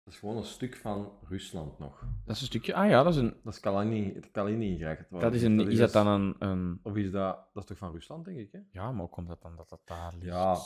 Dat 0.04 0.14
is 0.14 0.20
gewoon 0.20 0.38
een 0.38 0.44
stuk 0.44 0.76
van 0.76 1.20
Rusland 1.28 1.80
nog. 1.80 2.08
Dat 2.26 2.36
is 2.36 2.42
een 2.42 2.48
stukje. 2.48 2.74
Ah 2.74 2.90
ja, 2.90 3.04
dat 3.04 3.14
is 3.14 3.20
een. 3.20 3.40
Dat 3.44 3.54
is 3.54 3.60
Kalini, 3.60 4.14
het 4.14 4.32
Kaliningrad. 4.32 5.10
Dat 5.10 5.34
is, 5.34 5.44
een, 5.44 5.60
is 5.60 5.78
dat 5.78 5.92
dan 5.92 6.08
een, 6.08 6.36
een. 6.40 6.80
Of 6.84 6.96
is 6.96 7.12
dat... 7.12 7.50
Dat 7.54 7.64
is 7.64 7.70
toch 7.70 7.78
van 7.78 7.92
Rusland, 7.92 8.26
denk 8.26 8.38
ik, 8.38 8.52
hè? 8.52 8.60
Ja, 8.72 8.92
maar 8.92 9.02
hoe 9.02 9.10
komt 9.10 9.28
dat 9.28 9.42
dan 9.42 9.56
dat 9.56 9.70
dat 9.70 9.82
daar 9.86 10.14
ligt? 10.14 10.26
Ja, 10.26 10.58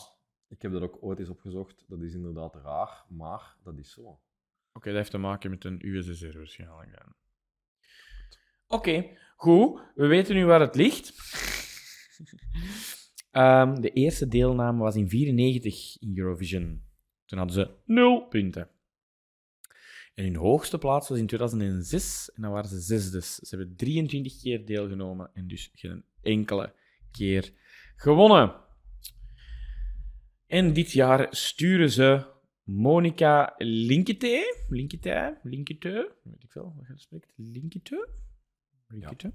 ik 0.47 0.61
heb 0.61 0.71
dat 0.71 0.81
ook 0.81 0.97
ooit 1.01 1.19
eens 1.19 1.29
opgezocht. 1.29 1.85
Dat 1.87 2.01
is 2.01 2.13
inderdaad 2.13 2.55
raar, 2.55 3.05
maar 3.09 3.57
dat 3.63 3.77
is 3.77 3.91
zo. 3.91 4.19
Oké, 4.79 4.87
dat 4.87 4.97
heeft 4.97 5.11
te 5.11 5.17
maken 5.17 5.49
met 5.49 5.63
een 5.63 5.79
USSR 5.85 6.37
waarschijnlijk. 6.37 7.05
Oké, 8.67 9.17
goed. 9.35 9.81
We 9.95 10.07
weten 10.07 10.35
nu 10.35 10.45
waar 10.45 10.59
het 10.59 10.75
ligt. 10.75 11.13
Ehm, 13.31 13.81
de 13.81 13.89
eerste 13.89 14.27
deelname 14.27 14.83
was 14.83 14.95
in 14.95 15.09
94 15.09 15.97
in 15.99 16.17
Eurovision. 16.17 16.83
Toen 17.25 17.37
hadden 17.37 17.55
ze 17.55 17.75
0 17.85 18.27
punten. 18.27 18.69
En 20.13 20.23
hun 20.23 20.35
hoogste 20.35 20.77
plaats 20.77 21.09
was 21.09 21.17
in 21.17 21.27
2006 21.27 22.31
en 22.33 22.41
dan 22.41 22.51
waren 22.51 22.69
ze 22.69 22.79
zesdes. 22.79 23.35
Ze 23.35 23.55
hebben 23.55 23.75
23 23.75 24.41
keer 24.41 24.65
deelgenomen 24.65 25.29
en 25.33 25.47
dus 25.47 25.71
geen 25.73 26.03
enkele 26.21 26.73
keer 27.11 27.53
gewonnen. 27.95 28.55
En 30.47 30.73
dit 30.73 30.91
jaar 30.91 31.27
sturen 31.29 31.91
ze 31.91 32.37
Monica 32.71 33.53
Linkete. 33.57 34.65
Linkete? 34.67 35.37
Linkete? 35.43 36.15
Weet 36.23 36.43
ik 36.43 36.51
veel, 36.51 36.73
wat 36.77 36.87
je 36.87 36.93
spreekt. 36.97 37.33
Linkete? 37.35 38.09
Linkete. 38.87 39.33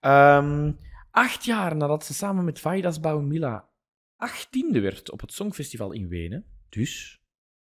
Ehm, 0.00 0.72
acht 1.10 1.44
jaar 1.44 1.76
nadat 1.76 2.04
ze 2.04 2.14
samen 2.14 2.44
met 2.44 2.60
Vaidas 2.60 3.00
Baumila 3.00 3.68
achttiende 4.16 4.80
werd 4.80 5.10
op 5.10 5.20
het 5.20 5.32
Songfestival 5.32 5.92
in 5.92 6.08
Wenen. 6.08 6.44
Dus, 6.68 7.22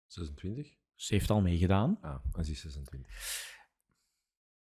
26? 0.06 0.76
ze 0.94 1.14
heeft 1.14 1.30
al 1.30 1.40
meegedaan. 1.40 1.99
Ah, 2.00 2.25
en 2.32 2.44
ze 2.44 2.50
is 2.50 2.60
26. 2.60 3.10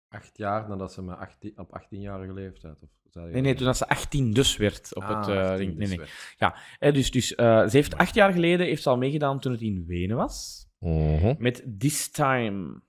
Acht 0.09 0.37
jaar 0.39 0.69
nadat 0.69 0.93
ze 0.93 1.03
met 1.03 1.17
18, 1.19 1.59
op 1.59 1.81
18-jarige 1.83 2.33
leeftijd... 2.33 2.83
Of, 2.83 2.89
Nee, 3.13 3.41
nee, 3.43 3.55
toen 3.55 3.67
dat 3.67 3.77
ze 3.77 3.89
18 3.89 4.33
dus 4.33 4.57
werd 4.57 4.95
op 4.95 5.03
Ah, 5.03 5.19
het... 5.27 5.29
eh, 5.29 5.51
18 5.51 5.57
ding. 5.67 5.79
nee, 5.79 5.89
dus 5.89 5.97
nee. 5.97 6.07
werd. 6.39 6.55
Hè, 6.79 6.93
dus 6.93 7.11
dus 7.11 7.35
eh, 7.35 7.67
ze 7.67 7.77
heeft 7.77 7.97
acht 7.97 8.15
jaar 8.15 8.33
geleden 8.33 8.67
heeft 8.67 8.83
ze 8.83 8.89
al 8.89 8.97
meegedaan 8.99 9.41
toen 9.41 9.53
het 9.53 9.61
in 9.61 9.85
Wenen 9.87 10.17
was. 10.17 10.67
Mhm. 10.79 11.35
Met 11.39 11.65
This 11.79 12.11
Time 12.11 12.83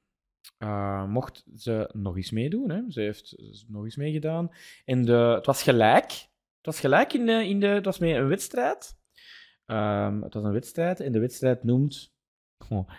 eh, 0.57 1.05
mocht 1.05 1.45
ze 1.55 1.89
nog 1.93 2.15
eens 2.15 2.31
meedoen. 2.31 2.69
Hè. 2.69 2.81
Ze 2.87 3.01
heeft 3.01 3.35
nog 3.67 3.83
eens 3.83 3.95
meegedaan. 3.95 4.51
En 4.85 5.05
de, 5.05 5.13
het 5.13 5.45
was 5.45 5.63
gelijk. 5.63 6.11
Het 6.57 6.65
was 6.65 6.79
gelijk 6.79 7.13
in 7.13 7.25
de... 7.25 7.47
In 7.47 7.59
de 7.59 7.67
het 7.67 7.85
was 7.85 7.99
mee 7.99 8.13
een 8.13 8.27
wedstrijd. 8.27 8.97
Ehm, 9.65 10.21
het 10.21 10.33
was 10.33 10.43
een 10.43 10.51
wedstrijd 10.53 10.99
en 10.99 11.11
de 11.11 11.19
wedstrijd 11.19 11.63
noemt... 11.63 12.13
Oh, 12.69 12.89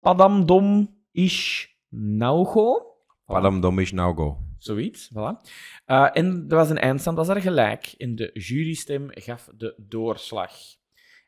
Padamdom 0.00 0.98
Ish 1.12 1.66
Naugo. 1.88 2.93
Padam 3.24 3.60
Domish 3.60 3.92
now 3.92 4.16
go. 4.16 4.38
Zoiets, 4.58 5.10
voilà. 5.12 5.40
Eh, 5.84 6.08
en 6.12 6.44
er 6.48 6.56
was 6.56 6.70
een 6.70 6.78
eindstand, 6.78 7.16
dat 7.16 7.26
was 7.26 7.36
er 7.36 7.42
gelijk. 7.42 7.86
En 7.86 8.14
de 8.14 8.30
jurystem 8.32 9.08
gaf 9.10 9.50
de 9.56 9.74
doorslag. 9.78 10.52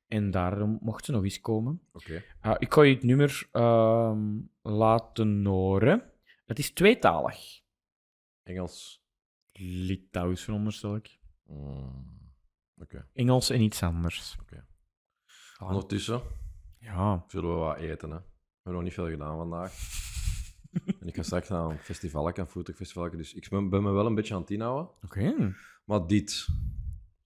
En 0.09 0.31
daarom 0.31 0.79
mocht 0.81 1.05
ze 1.05 1.13
nog 1.13 1.23
eens 1.25 1.41
komen. 1.41 1.81
Oké. 1.93 2.23
Uh, 2.43 2.55
ik 2.59 2.73
ga 2.73 2.83
je 2.83 2.95
het 2.95 3.03
nummer 3.03 3.49
ehm, 3.53 4.39
laten 4.63 5.45
horen. 5.45 6.13
Het 6.47 6.59
is 6.59 6.71
tweetalig. 6.71 7.61
Engels. 8.43 9.05
Litouws 9.59 10.43
veronderstel 10.45 10.95
ik. 10.97 11.19
Mm, 11.47 12.31
Oké. 12.79 13.09
Engels 13.13 13.51
en 13.51 13.61
iets 13.61 13.83
anders. 13.83 14.37
Oké. 14.41 14.67
Ah, 15.57 15.69
Ondertussen 15.69 16.21
Ja. 16.79 17.25
zullen 17.29 17.51
we 17.51 17.57
wat 17.57 17.77
eten. 17.77 18.11
Hè. 18.11 18.17
We 18.17 18.23
hebben 18.63 18.73
nog 18.73 18.83
niet 18.83 18.93
veel 18.95 19.09
gedaan 19.09 19.37
vandaag. 19.37 19.73
En 21.01 21.07
ik 21.07 21.15
ga 21.15 21.23
straks 21.23 21.49
naar 21.49 21.65
een 21.65 21.79
festival, 21.79 22.39
een 22.39 22.47
foodtruckfestival. 22.47 23.11
Dus 23.11 23.35
ik 23.35 23.49
ben, 23.49 23.69
ben 23.69 23.83
me 23.83 23.91
wel 23.91 24.07
een 24.07 24.15
beetje 24.15 24.35
aan 24.35 24.41
het 24.41 24.51
inhouden. 24.51 24.91
Oké. 25.05 25.55
Maar 25.85 26.07
dit, 26.07 26.47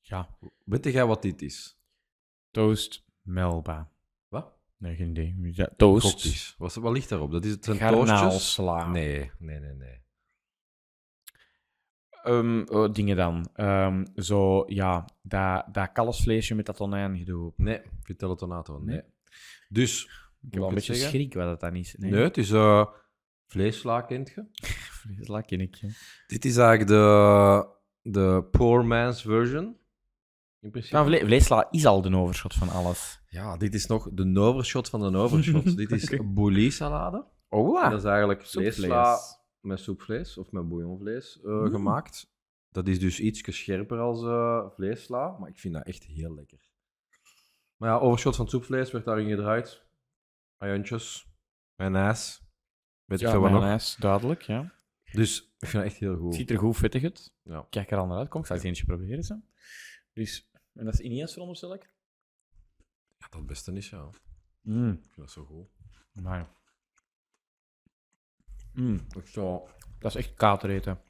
Ja. 0.01 0.29
weet 0.65 0.85
jij 0.85 1.07
wat 1.07 1.23
dit 1.23 1.43
is? 1.43 1.79
Toast 2.51 3.05
Melba. 3.23 3.91
Wat? 4.29 4.53
Nee, 4.77 4.97
geen 4.97 5.11
idee. 5.11 5.53
Ja, 5.53 5.71
toast. 5.77 6.55
Wat, 6.59 6.75
wat 6.75 6.93
ligt 6.93 7.09
daarop? 7.09 7.31
Dat 7.31 7.45
is 7.45 7.51
het 7.51 7.65
zijn 7.65 7.79
toastjes? 7.79 8.57
Nee, 8.89 9.31
nee, 9.39 9.59
nee, 9.61 9.75
nee. 9.75 9.99
Ehm, 12.23 12.63
oh, 12.69 12.93
dingen 12.93 13.17
dan. 13.17 13.49
Ehm, 13.55 14.05
zo, 14.15 14.65
ja, 14.67 15.05
dat, 15.23 15.65
dat 15.73 15.93
kalfsvleesje 15.93 16.55
met 16.55 16.67
dat 16.67 16.77
tonijn 16.77 17.19
gedoe. 17.19 17.53
Nee, 17.57 17.81
het 18.03 18.19
Donato. 18.19 18.79
Nee. 18.79 18.95
Nee. 18.95 19.05
Dus, 19.69 20.05
Ik 20.05 20.51
heb 20.51 20.61
wel 20.61 20.69
een 20.69 20.75
beetje 20.75 20.95
schrik 20.95 21.35
wat 21.35 21.45
dat 21.45 21.61
dan 21.61 21.77
is. 21.77 21.95
Nee, 21.99 22.13
het 22.15 22.37
is 22.37 22.51
eh 22.51 22.87
vleesla, 23.51 24.01
kent 24.01 24.29
je? 24.31 24.45
Dat 25.27 25.45
ken 25.47 25.61
ik. 25.61 25.77
hè. 25.81 25.89
Dit 26.27 26.45
is 26.45 26.57
eigenlijk 26.57 26.89
de, 26.89 27.67
de 28.03 28.45
poor 28.51 28.85
man's 28.87 29.23
version. 29.23 29.79
In 30.61 30.71
principe. 30.71 30.97
Maar 30.97 31.05
vle 31.05 31.19
vleesla 31.25 31.69
is 31.71 31.87
al 31.87 32.03
de 32.03 32.17
overschot 32.17 32.55
van 32.55 32.69
alles. 32.69 33.21
Ja, 33.29 33.57
dit 33.57 33.75
is 33.75 33.87
nog 33.87 34.09
de 34.13 34.41
overshot 34.41 34.89
van 34.89 35.13
de 35.13 35.19
overshot. 35.19 35.77
dit 35.77 35.91
is 35.93 36.17
bouillie 36.25 36.71
salade. 36.71 37.27
Oh, 37.49 37.91
Dat 37.91 37.99
is 37.99 38.05
eigenlijk 38.05 38.43
Soepvlees. 38.45 38.75
vleesla 38.75 39.19
met 39.61 39.79
soepvlees 39.81 40.39
of 40.39 40.51
met 40.53 40.69
bouillonvlees 40.69 41.41
eh, 41.41 41.51
Mm. 41.51 41.71
gemaakt. 41.71 42.33
Dat 42.71 42.89
is 42.89 42.99
dus 43.01 43.21
iets 43.21 43.57
scherper 43.57 43.99
als 43.99 44.23
eh, 44.23 44.71
vleesla, 44.75 45.37
maar 45.39 45.49
ik 45.49 45.59
vind 45.59 45.75
dat 45.75 45.87
echt 45.87 46.05
heel 46.05 46.35
lekker. 46.35 46.69
Maar 47.77 47.89
ja, 47.91 47.99
overschot 47.99 48.37
van 48.37 48.49
soepvlees 48.49 48.91
werd 48.91 49.05
daarin 49.05 49.29
gedraaid. 49.29 49.87
Ajuntjes, 50.57 51.27
mayonaise, 51.77 52.41
weet 53.11 53.21
ik 53.21 53.27
Ja, 53.27 53.31
veel 53.33 53.41
wat 53.41 53.51
nog. 53.51 53.95
duidelijk, 53.95 54.43
ja. 54.43 54.73
Dus 55.13 55.41
ik 55.59 55.69
vind 55.69 55.73
dat 55.73 55.93
echt 55.93 55.97
heel 56.01 56.11
Het 56.11 56.21
goed. 56.21 56.35
ziet 56.35 56.51
er 56.51 56.59
goed 56.59 56.77
vettig 56.77 57.03
uit. 57.03 57.33
Ja. 57.43 57.67
Kijk 57.71 57.91
er 57.91 57.99
al 57.99 58.07
naar 58.07 58.19
uit. 58.19 58.29
Kom, 58.29 58.41
ik 58.41 58.47
ga 58.47 58.55
eens 58.55 58.63
eentje 58.63 58.85
proberen. 58.85 59.25
Zo. 59.25 59.41
Dus, 60.13 60.51
en 60.75 60.85
dat 60.85 60.95
is 60.95 61.01
Inies 61.01 61.33
veronderstel 61.33 61.75
ik? 61.75 61.91
Ja, 63.19 63.27
dat 63.29 63.33
het 63.39 63.47
beste 63.47 63.73
is, 63.73 63.91
ja. 63.91 64.11
Mm. 64.61 64.91
Ik 64.91 65.03
vind 65.03 65.17
dat 65.17 65.31
zo 65.31 65.45
goed. 65.45 65.69
Maar... 66.13 66.49
Mm. 68.73 69.07
Dat 69.99 70.11
is 70.11 70.15
echt 70.15 70.35
kater 70.35 70.71
eten. 70.71 71.01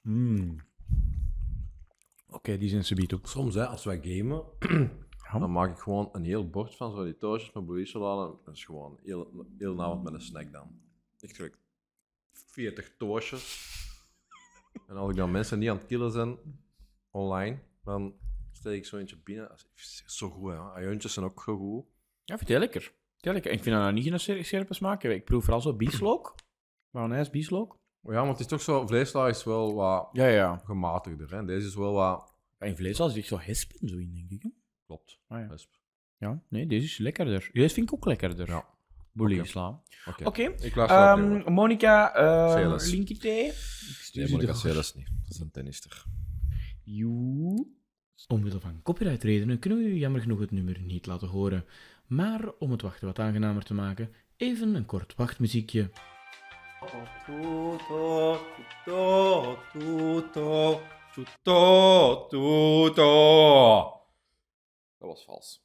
Mm. 0.00 0.56
Oké, 2.26 2.58
die 2.58 2.68
zijn 2.68 2.84
subiet 2.84 3.12
op. 3.12 3.26
Soms, 3.26 3.54
hè, 3.54 3.66
als 3.66 3.84
wij 3.84 4.00
gamen, 4.02 4.44
dan 5.38 5.52
maak 5.52 5.70
ik 5.70 5.78
gewoon 5.78 6.08
een 6.12 6.24
heel 6.24 6.48
bord 6.50 6.76
van 6.76 6.90
zo 6.94 7.04
die 7.04 7.16
toastjes 7.16 7.54
met 7.54 7.64
bouillie 7.66 7.86
salade. 7.88 8.36
Dat 8.44 8.54
is 8.54 8.64
gewoon 8.64 8.98
heel, 9.02 9.46
heel 9.58 9.82
avond 9.82 10.02
met 10.02 10.12
een 10.12 10.20
snack 10.20 10.52
dan. 10.52 10.80
Echt 11.20 11.36
gelijk 11.36 11.58
40 12.32 12.96
toastjes. 12.96 13.68
En 14.86 14.96
als 14.96 15.10
ik 15.10 15.16
dan 15.16 15.30
mensen 15.30 15.58
niet 15.58 15.68
aan 15.68 15.76
het 15.76 15.86
killen 15.86 16.10
zijn, 16.12 16.38
online, 17.10 17.58
dan 17.84 18.14
steek 18.52 18.76
ik 18.76 18.86
zo 18.86 18.96
eentje 18.96 19.16
binnen. 19.16 19.50
Is 19.74 20.02
zo 20.06 20.30
goed, 20.30 20.50
hè. 20.50 20.58
Ajuntjes 20.58 21.12
zijn 21.12 21.26
ook 21.26 21.42
zo 21.42 21.56
goed. 21.56 21.84
Ja, 22.24 22.36
vind 22.36 22.40
ik 22.40 22.48
heel 22.48 22.58
lekker. 22.58 22.92
Lekker. 23.20 23.50
Ik 23.52 23.62
vind 23.62 23.74
dat 23.74 23.84
nou 23.84 23.92
niet 23.92 24.06
een 24.12 24.20
scher- 24.20 24.44
scherpe 24.44 24.74
smaak. 24.74 25.02
Ik 25.04 25.24
proef 25.24 25.42
vooral 25.44 25.60
zo 25.60 25.74
bieslook. 25.76 26.34
Mayonaise, 26.90 27.30
bieslook. 27.30 27.78
Ja, 28.02 28.20
maar 28.20 28.26
het 28.30 28.40
is 28.40 28.46
toch 28.46 28.60
zo, 28.62 28.86
vleesla 28.86 29.28
is 29.28 29.44
wel 29.44 29.74
wat 29.74 30.08
Ja, 30.12 30.26
ja. 30.26 30.56
gematigder. 30.64 31.30
Hè. 31.36 31.44
Deze 31.44 31.66
is 31.66 31.74
wel 31.74 31.92
wat... 31.92 32.34
En 32.58 32.76
vlees 32.76 33.00
als 33.00 33.14
ik 33.14 33.24
zo 33.24 33.38
hespen 33.38 33.88
zo 33.88 33.96
in, 33.96 34.12
denk 34.14 34.30
ik. 34.30 34.42
hè. 34.42 34.48
Klopt. 34.90 35.18
Ah, 35.28 35.40
ja. 35.40 35.48
Wesp. 35.48 35.74
ja, 36.18 36.42
nee, 36.48 36.66
deze 36.66 36.84
is 36.84 36.98
lekkerder. 36.98 37.50
Deze 37.52 37.74
vind 37.74 37.86
ik 37.86 37.94
ook 37.94 38.04
lekkerder. 38.04 38.48
Ja. 38.48 38.64
Bouillie 39.12 39.40
Oké. 39.40 39.48
sla. 39.48 39.80
Oké. 40.24 40.42
Ik 40.42 40.74
luister 40.74 40.98
naar. 40.98 41.18
Ehm 41.18 41.52
Monica, 41.52 42.20
uh, 42.20 42.52
Celis. 42.52 42.92
Ik 42.92 43.22
stuur 43.22 43.30
Nee, 43.32 44.26
ze 44.26 44.32
Monica 44.32 44.52
door. 44.52 44.92
Niet. 44.94 45.10
Dat 45.22 45.30
is 45.30 45.38
een 45.38 45.50
tennister. 45.50 46.04
Joe. 46.84 47.66
Omwille 48.28 48.60
van 48.60 48.82
copyrightredenen 48.82 49.58
kunnen 49.58 49.78
we 49.78 49.84
u 49.84 49.94
jammer 49.94 50.20
genoeg 50.20 50.40
het 50.40 50.50
nummer 50.50 50.80
niet 50.80 51.06
laten 51.06 51.28
horen. 51.28 51.64
Maar 52.06 52.52
om 52.58 52.70
het 52.70 52.82
wachten 52.82 53.06
wat 53.06 53.18
aangenamer 53.18 53.64
te 53.64 53.74
maken, 53.74 54.14
even 54.36 54.74
een 54.74 54.86
kort 54.86 55.14
wachtmuziekje. 55.14 55.90
Dat 65.00 65.08
was 65.08 65.24
vals. 65.24 65.64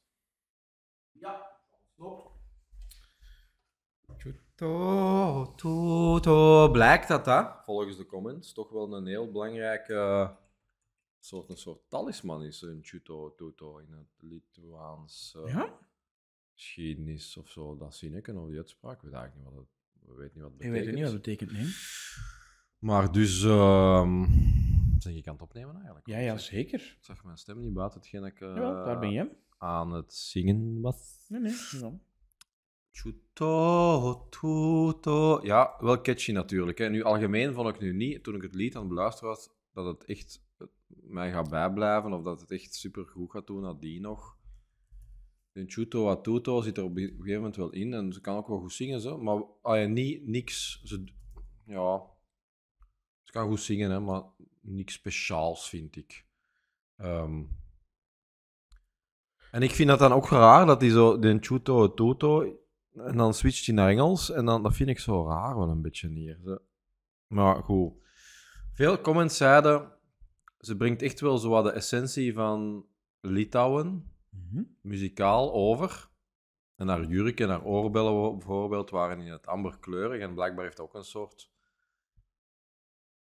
Tutto, 4.18 5.52
tutto. 5.56 6.70
Blijkt 6.70 7.08
dat, 7.08 7.26
hè? 7.26 7.42
Volgens 7.64 7.96
de 7.96 8.06
comments 8.06 8.52
toch 8.52 8.70
wel 8.70 8.92
een 8.92 9.06
heel 9.06 9.30
belangrijke 9.30 10.30
soort, 11.18 11.48
een 11.50 11.56
soort 11.56 11.80
talisman 11.88 12.42
is, 12.44 12.62
een 12.62 12.80
chuto 12.82 13.34
tuto 13.34 13.78
in 13.78 13.92
het 13.92 14.08
Litouwaans 14.18 15.36
eh, 15.44 15.52
Ja? 15.52 15.78
geschiedenis 16.54 17.36
of 17.36 17.48
zo. 17.48 17.76
Dat 17.76 17.94
zie 17.94 18.16
ik 18.16 18.28
of 18.28 18.48
die 18.48 18.56
uitspraak. 18.56 19.00
We 19.02 19.10
weten 19.10 19.20
eigenlijk 19.20 19.34
niet 19.50 19.54
wat 19.56 19.64
het, 19.64 20.06
we 20.08 20.14
weten 20.14 20.34
niet 20.34 20.42
wat 20.42 20.52
het 20.52 20.62
Ik 20.62 20.70
betekent. 20.70 20.84
weet 20.86 20.94
niet 20.94 21.04
wat 21.04 21.12
het 21.12 21.22
betekent, 21.22 21.52
nee. 21.52 21.74
Maar 22.78 23.12
dus, 23.12 23.42
ehm 23.44 24.24
zeg 24.98 25.14
ik 25.14 25.26
aan 25.26 25.32
het 25.32 25.42
opnemen 25.42 25.74
eigenlijk? 25.74 26.06
Ja, 26.06 26.18
ja, 26.18 26.38
zeker. 26.38 26.80
Ik 26.80 27.04
zag 27.04 27.24
mijn 27.24 27.36
stem 27.36 27.60
niet 27.60 27.72
buiten 27.72 28.00
hetgeen 28.00 28.24
ik 28.24 28.40
eh, 28.40 28.54
Ja, 28.56 28.84
daar 28.84 28.98
ben 28.98 29.10
je. 29.10 29.30
aan 29.58 29.92
het 29.92 30.14
zingen 30.14 30.80
was. 30.80 31.24
Nee, 31.28 31.40
nee. 31.40 31.54
ja. 31.80 31.92
Chuto, 32.90 34.26
tuto. 34.30 35.40
Ja, 35.42 35.76
wel 35.80 36.00
catchy 36.00 36.32
natuurlijk. 36.32 36.78
Hè. 36.78 36.88
Nu, 36.88 37.02
algemeen 37.02 37.54
vond 37.54 37.68
ik 37.68 37.80
nu 37.80 37.92
niet, 37.92 38.22
toen 38.22 38.34
ik 38.34 38.42
het 38.42 38.54
lied 38.54 38.74
aan 38.74 38.80
het 38.80 38.88
beluisteren 38.88 39.28
was, 39.28 39.50
dat 39.72 39.86
het 39.86 40.04
echt 40.04 40.44
eh, 40.58 40.66
mij 40.86 41.30
gaat 41.32 41.50
bijblijven 41.50 42.12
of 42.12 42.22
dat 42.22 42.40
het 42.40 42.50
echt 42.50 42.74
super 42.74 43.06
goed 43.06 43.30
gaat 43.30 43.46
doen 43.46 43.60
nadien 43.60 44.02
nog. 44.02 44.36
De 45.52 45.64
Chuto 45.66 46.20
Tuto 46.20 46.60
zit 46.60 46.76
er 46.76 46.84
op 46.84 46.96
een 46.96 47.08
gegeven 47.08 47.34
moment 47.34 47.56
wel 47.56 47.70
in 47.70 47.94
en 47.94 48.12
ze 48.12 48.20
kan 48.20 48.36
ook 48.36 48.48
wel 48.48 48.58
goed 48.58 48.72
zingen, 48.72 49.00
zo. 49.00 49.18
maar 49.18 49.42
ja, 49.80 49.86
niet, 49.86 50.26
niks. 50.26 50.80
Ze, 50.84 51.04
ja, 51.66 52.02
ze 53.26 53.32
kan 53.32 53.48
goed 53.48 53.60
zingen, 53.60 53.90
hè, 53.90 54.00
maar 54.00 54.22
niks 54.60 54.92
speciaals 54.92 55.68
vind 55.68 55.96
ik. 55.96 56.26
Ehm, 56.96 57.42
en 59.50 59.62
ik 59.62 59.70
vind 59.70 59.88
dat 59.88 59.98
dan 59.98 60.12
ook 60.12 60.28
raar 60.28 60.66
dat 60.66 60.80
hij 60.80 60.90
zo 60.90 61.18
de 61.18 61.36
Chuto 61.40 61.94
Tuto 61.94 62.58
en 62.92 63.16
dan 63.16 63.34
switcht 63.34 63.66
hij 63.66 63.74
naar 63.74 63.88
Engels 63.88 64.30
en 64.30 64.44
dan 64.44 64.62
dat 64.62 64.74
vind 64.74 64.88
ik 64.88 64.98
zo 64.98 65.26
raar 65.26 65.56
wel 65.58 65.68
een 65.68 65.82
beetje 65.82 66.08
neer. 66.08 66.38
Zo. 66.44 66.58
Maar 67.26 67.62
goed. 67.62 67.92
Veel 68.72 69.00
comments 69.00 69.36
zeiden, 69.36 69.92
ze 70.58 70.76
brengt 70.76 71.02
echt 71.02 71.20
wel 71.20 71.38
zo 71.38 71.48
wat 71.48 71.64
de 71.64 71.70
essentie 71.70 72.34
van 72.34 72.86
Litouwen, 73.20 74.10
Mhm. 74.30 74.62
muzikaal, 74.80 75.52
over. 75.52 76.08
En 76.76 76.88
haar 76.88 77.04
jurk 77.04 77.40
en 77.40 77.48
haar 77.48 77.64
oorbellen 77.64 78.38
bijvoorbeeld 78.38 78.90
waren 78.90 79.20
in 79.20 79.32
het 79.32 79.46
amberkleurig. 79.46 80.20
En 80.20 80.34
blijkbaar 80.34 80.64
heeft 80.64 80.80
ook 80.80 80.94
een 80.94 81.04
soort 81.04 81.50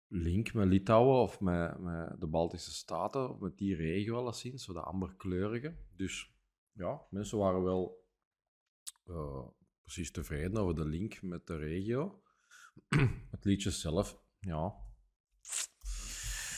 link 0.07 0.53
met 0.53 0.67
Litouwen 0.67 1.21
of 1.21 1.39
met, 1.39 1.79
met 1.79 2.19
de 2.19 2.27
Baltische 2.27 2.71
Staten, 2.71 3.29
of 3.29 3.39
met 3.39 3.57
die 3.57 3.75
regio 3.75 4.17
alleszins, 4.17 4.63
zo 4.63 4.74
de 4.74 4.79
amberkleurige. 4.79 5.75
Dus 5.95 6.33
ja, 6.71 7.01
mensen 7.09 7.38
waren 7.38 7.63
wel 7.63 8.05
eh, 9.05 9.47
precies 9.83 10.12
tevreden 10.12 10.62
over 10.62 10.75
de 10.75 10.85
link 10.85 11.21
met 11.21 11.47
de 11.47 11.57
regio. 11.57 12.21
het 13.31 13.45
liedje 13.45 13.71
zelf, 13.71 14.19
ja. 14.39 14.75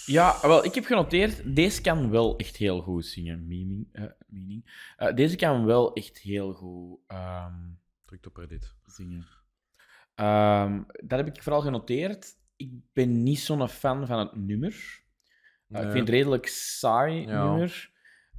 Ja, 0.05 0.39
wel, 0.41 0.65
ik 0.65 0.75
heb 0.75 0.85
genoteerd, 0.85 1.55
deze 1.55 1.81
kan 1.81 2.09
wel 2.09 2.37
echt 2.37 2.55
heel 2.55 2.81
goed 2.81 3.05
zingen. 3.05 3.47
Meaning. 3.47 3.89
eh, 3.91 4.05
meaning. 4.27 4.91
Eh, 4.97 5.15
deze 5.15 5.35
kan 5.35 5.65
wel 5.65 5.93
echt 5.93 6.17
heel 6.17 6.53
goed 6.53 6.99
ehm, 7.07 7.69
Druk 8.05 8.25
op 8.25 8.35
Reddit. 8.35 8.75
zingen. 8.85 9.27
Ehm, 10.15 10.83
dat 11.03 11.19
heb 11.19 11.27
ik 11.27 11.43
vooral 11.43 11.61
genoteerd. 11.61 12.37
Ik 12.57 12.71
ben 12.93 13.23
niet 13.23 13.39
zo'n 13.39 13.67
fan 13.67 14.07
van 14.07 14.19
het 14.19 14.35
nummer. 14.35 15.03
Eh, 15.69 15.81
Ik 15.81 15.91
vind 15.91 15.99
het 16.07 16.09
redelijk 16.09 16.47
saai 16.47 17.21
Ja. 17.27 17.43
nummer. 17.49 17.91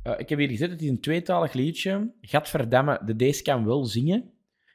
Eh, 0.02 0.18
ik 0.18 0.28
heb 0.28 0.38
hier 0.38 0.48
gezet, 0.48 0.70
het 0.70 0.82
is 0.82 0.88
een 0.88 1.00
tweetalig 1.00 1.52
liedje. 1.52 2.12
Gadverdamme, 2.20 3.00
de 3.04 3.16
deze 3.16 3.42
kan 3.42 3.64
wel 3.64 3.84
zingen. 3.84 4.32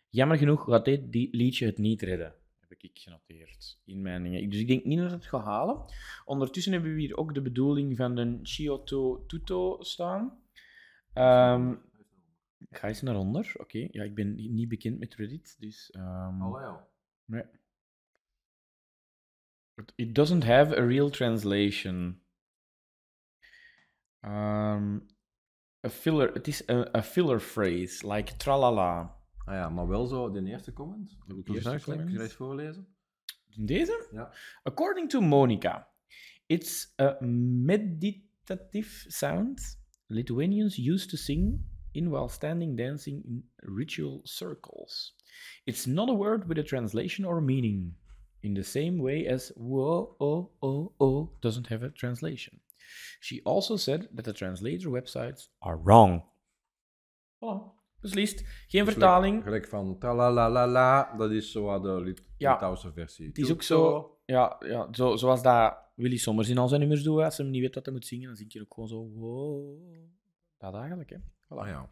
Jammer 0.10 0.38
genoeg 0.38 0.64
gaat 0.64 0.86
dit 0.86 1.02
liedje 1.32 1.66
het 1.66 1.78
niet 1.78 2.02
redden. 2.02 2.34
Heb 2.60 2.82
ik 2.82 3.00
genoteerd 3.00 3.80
in 3.86 4.02
mijn 4.02 4.24
dingen. 4.24 4.50
Dus 4.50 4.60
ik 4.60 4.68
denk 4.68 4.84
niet 4.86 5.00
dat 5.00 5.12
het 5.12 5.26
gaat 5.26 5.44
halen. 5.44 5.86
Ondertussen 6.26 6.74
hebben 6.74 6.94
we 6.94 7.00
hier 7.00 7.18
ook 7.18 7.34
de 7.34 7.42
bedoeling 7.42 7.98
van 7.98 8.16
de 8.16 8.40
Chioto 8.44 9.26
Tuto 9.26 9.78
staan. 9.84 10.38
Ehm, 11.14 11.76
ga 12.70 12.88
eens 12.88 13.02
naar 13.02 13.16
onder. 13.16 13.52
Oké, 13.58 13.88
ja, 13.92 14.04
ik 14.04 14.16
ben 14.16 14.36
niet 14.36 14.68
bekend 14.68 15.00
met 15.00 15.16
Reddit, 15.16 15.56
dus... 15.60 15.92
ehm, 15.92 16.42
Allee, 16.42 16.66
joh. 16.66 17.44
Nee. 19.76 19.86
It 19.96 20.14
doesn't 20.16 20.44
have 20.44 20.78
a 20.78 20.82
real 20.86 21.10
translation. 21.10 22.22
Um, 24.22 25.08
a 25.86 25.90
filler, 25.90 26.32
het 26.34 26.48
is 26.48 26.70
a, 26.70 26.98
a 26.98 27.02
filler 27.04 27.40
phrase, 27.40 28.04
like 28.08 28.38
tralala. 28.38 29.16
Ah 29.46 29.54
ja, 29.54 29.70
maar 29.70 29.88
wel 29.88 30.06
zo, 30.06 30.32
de 30.32 30.44
eerste 30.46 30.74
comment. 30.74 31.18
Heb 31.28 31.38
ik 31.38 31.46
De 31.46 31.52
hier 31.52 31.56
eerste 31.56 31.70
straks 31.70 31.84
Kun 31.84 31.94
je 31.94 32.00
comment? 32.04 32.22
eens 32.22 32.34
voorlezen? 32.34 32.88
Deze? 33.56 34.08
Ja. 34.12 34.34
According 34.64 35.10
to 35.10 35.22
Monica, 35.22 35.88
it's 36.48 36.94
a 37.00 37.18
meditative 37.22 39.06
sound 39.08 39.82
Lithuanians 40.08 40.78
used 40.78 41.10
to 41.10 41.18
sing 41.18 41.66
in 41.92 42.10
while 42.10 42.28
standing 42.30 42.78
dancing 42.78 43.24
in 43.26 43.50
ritual 43.56 44.20
circles. 44.24 45.16
It's 45.64 45.86
not 45.86 46.10
a 46.10 46.14
word 46.16 46.46
with 46.48 46.58
a 46.58 46.64
translation 46.64 47.26
or 47.26 47.42
meaning, 47.42 47.96
in 48.44 48.54
the 48.54 48.64
same 48.64 49.02
way 49.02 49.28
as 49.28 49.52
whoa, 49.56 50.16
oh, 50.20 50.52
oh, 50.60 50.94
oh 50.98 51.30
doesn't 51.40 51.68
have 51.68 51.86
a 51.86 51.90
translation. 51.90 52.60
She 53.20 53.42
also 53.44 53.78
said 53.78 54.10
that 54.16 54.26
the 54.26 54.34
translator 54.34 54.90
websites 54.90 55.50
are 55.60 55.78
wrong. 55.78 56.24
Voilà. 57.40 57.72
Beslist. 58.02 58.44
Geen 58.68 58.86
Dus 58.86 58.94
vertaling. 58.94 59.44
Gelijk, 59.44 59.68
van 59.68 59.98
tralalalala, 60.00 61.16
dat 61.18 61.32
is 61.32 61.52
zo 61.52 61.80
de 61.82 62.02
Lit 62.02 62.22
Ja. 62.38 62.52
Litouwse 62.52 62.92
versie. 62.92 63.28
Het 63.28 63.38
is 63.38 63.52
ook 63.52 63.62
zo, 63.62 64.12
ja, 64.26 64.58
ja 64.60 64.88
zo, 64.92 65.16
zoals 65.16 65.42
dat 65.42 65.78
Willy 65.96 66.18
Sommers 66.18 66.50
in 66.50 66.58
al 66.58 66.68
zijn 66.68 66.80
nummers 66.80 67.04
doet. 67.04 67.22
Als 67.22 67.38
hij 67.38 67.48
niet 67.48 67.62
weet 67.62 67.76
wat 67.76 67.86
hij 67.86 67.94
moet 67.94 68.06
zingen, 68.06 68.28
dan 68.28 68.36
zingt 68.36 68.54
hij 68.54 68.62
ook 68.62 68.74
gewoon 68.74 68.90
zo. 68.90 69.10
Wow. 69.10 69.80
Dat 70.58 70.76
eigenlijk, 70.76 71.10
hè. 71.10 71.18
Ah, 71.48 71.68
ja. 71.68 71.90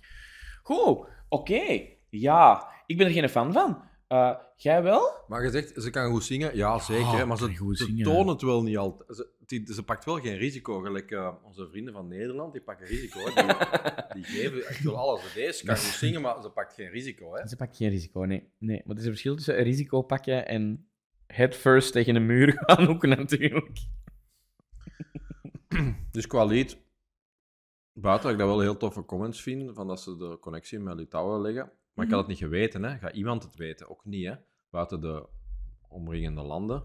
Goed, 0.63 1.07
oké. 1.29 1.81
Ja, 2.09 2.67
ik 2.85 2.97
ben 2.97 3.07
er 3.07 3.13
geen 3.13 3.29
fan 3.29 3.53
van. 3.53 3.89
Eh, 4.11 4.35
jij 4.55 4.83
wel? 4.83 5.11
Maar 5.27 5.43
je 5.43 5.49
zegt, 5.49 5.81
ze 5.83 5.89
kan 5.89 6.11
goed 6.11 6.23
zingen, 6.23 6.55
ja 6.55 6.79
zeker, 6.79 7.03
Oh, 7.03 7.23
maar 7.23 7.37
ze, 7.37 7.53
ze 7.73 7.85
zingen. 7.85 8.03
tonen 8.03 8.27
het 8.27 8.41
wel 8.41 8.63
niet 8.63 8.77
altijd. 8.77 9.15
Ze, 9.15 9.29
die- 9.45 9.73
ze 9.73 9.83
pakt 9.83 10.05
wel 10.05 10.19
geen 10.19 10.37
risico, 10.37 10.79
gelijk 10.79 11.11
eh, 11.11 11.33
onze 11.43 11.67
vrienden 11.67 11.93
van 11.93 12.07
Nederland, 12.07 12.53
die 12.53 12.61
pakken 12.61 12.85
risico. 12.87 13.23
Die, 13.23 13.33
die 14.15 14.23
geven 14.23 14.65
echt 14.67 14.83
wel 14.83 14.97
alles. 14.97 15.33
Deze 15.33 15.65
kan 15.65 15.75
goed 15.77 15.85
zingen, 15.85 16.21
maar 16.21 16.41
ze 16.41 16.49
pakt 16.49 16.73
geen 16.73 16.89
risico. 16.89 17.35
Hè. 17.35 17.47
Ze 17.47 17.55
pakt 17.55 17.77
geen 17.77 17.89
risico, 17.89 18.19
nee. 18.23 18.51
nee. 18.57 18.81
Maar 18.85 18.95
er 18.95 18.97
is 19.01 19.03
een 19.05 19.11
verschil 19.11 19.35
tussen 19.35 19.57
een 19.57 19.63
risico 19.63 20.01
pakken 20.01 20.47
en 20.47 20.89
head 21.27 21.55
first 21.55 21.91
tegen 21.91 22.15
een 22.15 22.25
muur 22.25 22.53
gaan 22.65 22.87
ook 22.87 23.05
natuurlijk. 23.05 23.79
Dus 26.11 26.27
qua 26.27 26.43
lied, 26.45 26.77
buiten 27.93 28.23
dat 28.23 28.31
ik 28.33 28.37
dat 28.39 28.47
wel 28.47 28.59
heel 28.59 28.77
toffe 28.77 29.05
comments 29.05 29.41
vind, 29.41 29.71
van 29.75 29.87
dat 29.87 30.01
ze 30.01 30.15
de 30.17 30.37
connectie 30.39 30.79
met 30.79 30.95
Litouwen 30.95 31.41
leggen. 31.41 31.71
Maar 31.93 32.05
ik 32.05 32.11
had 32.11 32.19
het 32.19 32.29
niet 32.29 32.37
geweten, 32.37 32.83
hè. 32.83 32.97
Gaat 32.97 33.15
iemand 33.15 33.43
het 33.43 33.55
weten? 33.55 33.89
Ook 33.89 34.05
niet, 34.05 34.25
hè. 34.25 34.35
Buiten 34.69 35.01
de 35.01 35.27
omringende 35.87 36.41
landen. 36.41 36.83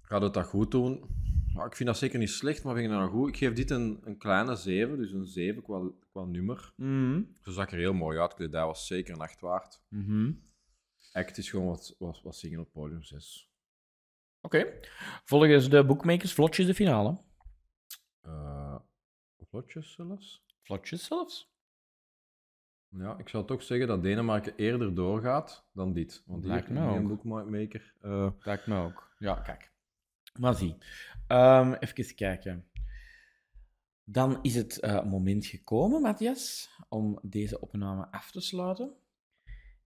Gaat 0.00 0.22
het 0.22 0.34
dat 0.34 0.46
goed 0.46 0.70
doen? 0.70 1.22
Ik 1.66 1.76
vind 1.76 1.88
dat 1.88 1.98
zeker 1.98 2.18
niet 2.18 2.30
slecht, 2.30 2.64
maar 2.64 2.74
vind 2.74 2.86
ik 2.86 2.92
dat 2.92 3.00
nou 3.00 3.12
goed? 3.12 3.28
Ik 3.28 3.36
geef 3.36 3.52
dit 3.52 3.70
een, 3.70 4.00
een 4.04 4.18
kleine 4.18 4.56
7, 4.56 4.96
dus 4.96 5.12
een 5.12 5.26
7 5.26 5.62
qua, 5.62 5.90
qua 6.10 6.24
nummer. 6.24 6.72
Mhm. 6.76 7.22
Ze 7.42 7.52
zag 7.52 7.70
er 7.70 7.78
heel 7.78 7.92
mooi 7.92 8.18
uit. 8.18 8.34
Kledij 8.34 8.64
was 8.64 8.86
zeker 8.86 9.14
een 9.14 9.20
8 9.20 9.40
waard. 9.40 9.82
Mhm. 9.88 10.32
Act 11.12 11.38
is 11.38 11.50
gewoon 11.50 11.66
wat, 11.66 11.94
wat, 11.98 12.22
wat 12.22 12.36
zingen 12.36 12.60
op 12.60 12.72
podium 12.72 13.02
6. 13.02 13.50
Oké. 14.40 14.80
Volgens 15.24 15.68
de 15.68 15.84
bookmakers 15.84 16.32
vlotjes 16.32 16.66
de 16.66 16.74
finale. 16.74 17.18
Eh 18.20 18.54
vlotjes 19.54 19.92
zelfs? 19.92 20.44
Vlotjes 20.62 21.04
zelfs? 21.04 21.53
Ja, 22.98 23.18
ik 23.18 23.28
zou 23.28 23.46
toch 23.46 23.62
zeggen 23.62 23.86
dat 23.86 24.02
Denemarken 24.02 24.54
eerder 24.56 24.94
doorgaat 24.94 25.66
dan 25.72 25.92
dit. 25.92 26.22
Want 26.26 26.42
die 26.42 26.50
Lijkt 26.50 26.68
heeft 26.68 26.80
me 26.80 26.86
een 26.86 27.10
ook. 27.10 27.22
bookmaker. 27.22 27.94
Eh, 28.00 28.30
Lijkt 28.38 28.66
me 28.66 28.84
ook. 28.84 29.14
Ja, 29.18 29.34
kijk. 29.34 29.72
Maar 30.38 30.54
zie. 30.54 30.76
Ehm, 31.26 31.72
even 31.72 32.14
kijken. 32.14 32.68
Dan 34.04 34.38
is 34.42 34.54
het 34.54 34.80
eh, 34.80 35.04
moment 35.04 35.46
gekomen, 35.46 36.02
Matthias, 36.02 36.70
om 36.88 37.18
deze 37.22 37.60
opname 37.60 38.10
af 38.10 38.30
te 38.30 38.40
sluiten. 38.40 38.92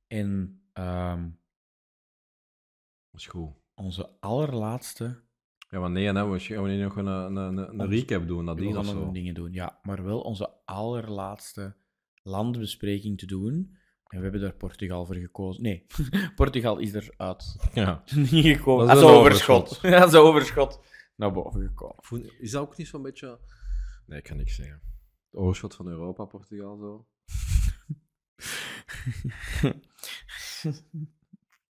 En 0.07 0.63
ehm, 0.73 1.23
dat 3.11 3.21
is 3.21 3.27
goed. 3.27 3.51
onze 3.75 4.11
allerlaatste... 4.21 5.21
Ja, 5.71 5.81
maar 5.81 5.91
nee, 5.91 6.13
we 6.13 6.41
gaan 6.41 6.63
we 6.63 6.73
nog 6.77 6.97
een, 6.97 7.07
een, 7.07 7.37
een, 7.37 7.81
een 7.81 7.89
recap 7.89 8.27
doen 8.27 8.39
We 8.39 8.45
nadien 8.45 8.75
gaan 8.75 8.99
nog 8.99 9.13
dingen 9.13 9.35
doen, 9.35 9.53
ja. 9.53 9.79
Maar 9.83 10.05
wel 10.05 10.21
onze 10.21 10.51
allerlaatste 10.65 11.77
landbespreking 12.23 13.19
te 13.19 13.27
doen. 13.27 13.77
En 14.07 14.17
we 14.17 14.23
hebben 14.23 14.41
daar 14.41 14.55
Portugal 14.55 15.07
voor 15.07 15.15
gekozen. 15.17 15.63
Nee, 15.63 15.87
Portugal 16.35 16.79
is 16.79 16.93
eruit 16.93 17.57
Ja. 17.75 18.03
niet 18.31 18.45
gekomen. 18.57 18.87
Dat 18.87 18.97
is 18.97 19.03
Als 19.03 19.13
een 19.13 19.19
overschot. 19.19 19.63
overschot. 19.65 19.91
Ja, 19.91 20.03
als 20.03 20.15
overschot 20.15 20.81
naar 21.17 21.33
boven 21.33 21.63
gekomen. 21.67 22.39
Is 22.41 22.51
dat 22.51 22.63
ook 22.63 22.77
niet 22.77 22.87
zo'n 22.89 23.03
beetje... 23.03 23.39
Nee, 24.07 24.19
ik 24.19 24.25
kan 24.25 24.37
niks 24.37 24.55
zeggen. 24.55 24.81
Het 25.31 25.41
overschot 25.41 25.75
van 25.75 25.87
Europa, 25.89 26.25
Portugal, 26.25 26.77
zo. 26.77 27.07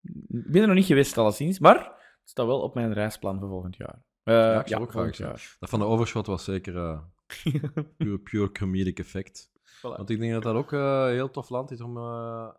Ik 0.02 0.50
ben 0.50 0.60
er 0.60 0.66
nog 0.66 0.76
niet 0.76 0.84
geweest, 0.86 1.18
alleszins, 1.18 1.58
maar 1.58 1.76
het 2.20 2.30
staat 2.30 2.46
wel 2.46 2.60
op 2.60 2.74
mijn 2.74 2.92
reisplan 2.92 3.38
voor 3.38 3.48
volgend 3.48 3.76
jaar. 3.76 4.02
Eh, 4.22 4.34
Ja, 4.34 4.60
ik 4.60 4.68
zou 4.68 4.82
ook 4.82 4.90
graag 4.90 5.16
jaar. 5.16 5.56
Dat 5.58 5.70
van 5.70 5.78
de 5.78 5.84
overschot 5.84 6.26
was 6.26 6.44
zeker 6.44 6.76
eh 6.76 7.00
pure, 7.96 8.18
pure 8.18 8.52
comedic 8.52 8.98
effect. 8.98 9.50
Voilà. 9.80 9.96
Want 9.96 10.10
ik 10.10 10.18
denk 10.20 10.32
dat 10.32 10.42
dat 10.42 10.54
ook 10.54 10.72
eh, 10.72 10.78
een 11.06 11.12
heel 11.12 11.30
tof 11.30 11.48
land 11.48 11.70
is 11.70 11.80
om 11.80 11.96
eh, 11.96 12.02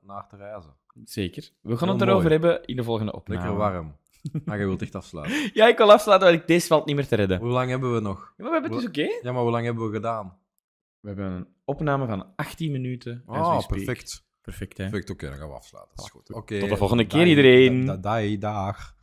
naar 0.02 0.28
te 0.28 0.36
reizen. 0.38 0.74
Zeker. 1.04 1.50
We 1.62 1.78
gaan 1.78 1.88
Heel 1.88 1.98
het 1.98 2.08
erover 2.08 2.30
mooi. 2.30 2.42
hebben 2.42 2.66
in 2.66 2.76
de 2.76 2.84
volgende 2.84 3.12
opname. 3.14 3.40
Lekker 3.42 3.58
warm. 3.58 3.96
Maar 4.46 4.60
je 4.60 4.66
wilt 4.66 4.82
echt 4.82 4.96
afsluiten. 4.96 5.50
Ja, 5.54 5.68
ik 5.68 5.78
wil 5.78 5.92
afsluiten, 5.92 6.28
want 6.30 6.42
ik- 6.42 6.48
deze 6.48 6.68
valt 6.68 6.86
niet 6.86 6.96
meer 6.96 7.08
te 7.08 7.16
redden. 7.16 7.40
Hoe 7.40 7.50
lang 7.50 7.70
hebben 7.70 7.94
we 7.94 8.00
nog? 8.00 8.20
Ja, 8.38 8.44
maar 8.44 8.46
we 8.48 8.52
hebben 8.52 8.72
het 8.72 8.94
dus 8.94 9.06
oké. 9.06 9.20
Ja, 9.28 9.32
maar 9.32 9.42
hoe 9.42 9.52
lang 9.52 9.66
hebben 9.66 9.86
we 9.88 9.94
gedaan? 9.94 10.38
We 11.00 11.08
hebben 11.08 11.26
een 11.32 11.48
opname 11.66 12.06
van 12.08 12.26
18 12.36 12.72
minuten. 12.72 13.24
Oh, 13.26 13.68
perfect. 13.68 14.26
Perfect, 14.42 14.78
hè? 14.78 14.84
Perfect, 14.90 15.10
oké, 15.10 15.28
dan 15.30 15.38
gaan 15.38 15.48
we 15.48 15.54
afsluiten. 15.56 15.96
Dat 15.96 16.06
is 16.06 16.12
goed. 16.12 16.34
Oké. 16.34 16.60
Tot 16.60 16.70
de 16.70 16.78
volgende 16.78 17.06
keer, 17.08 17.20
Dag- 17.20 17.28
iedereen. 17.28 17.86
da- 17.86 17.98
da- 17.98 18.38
Dag. 18.38 18.96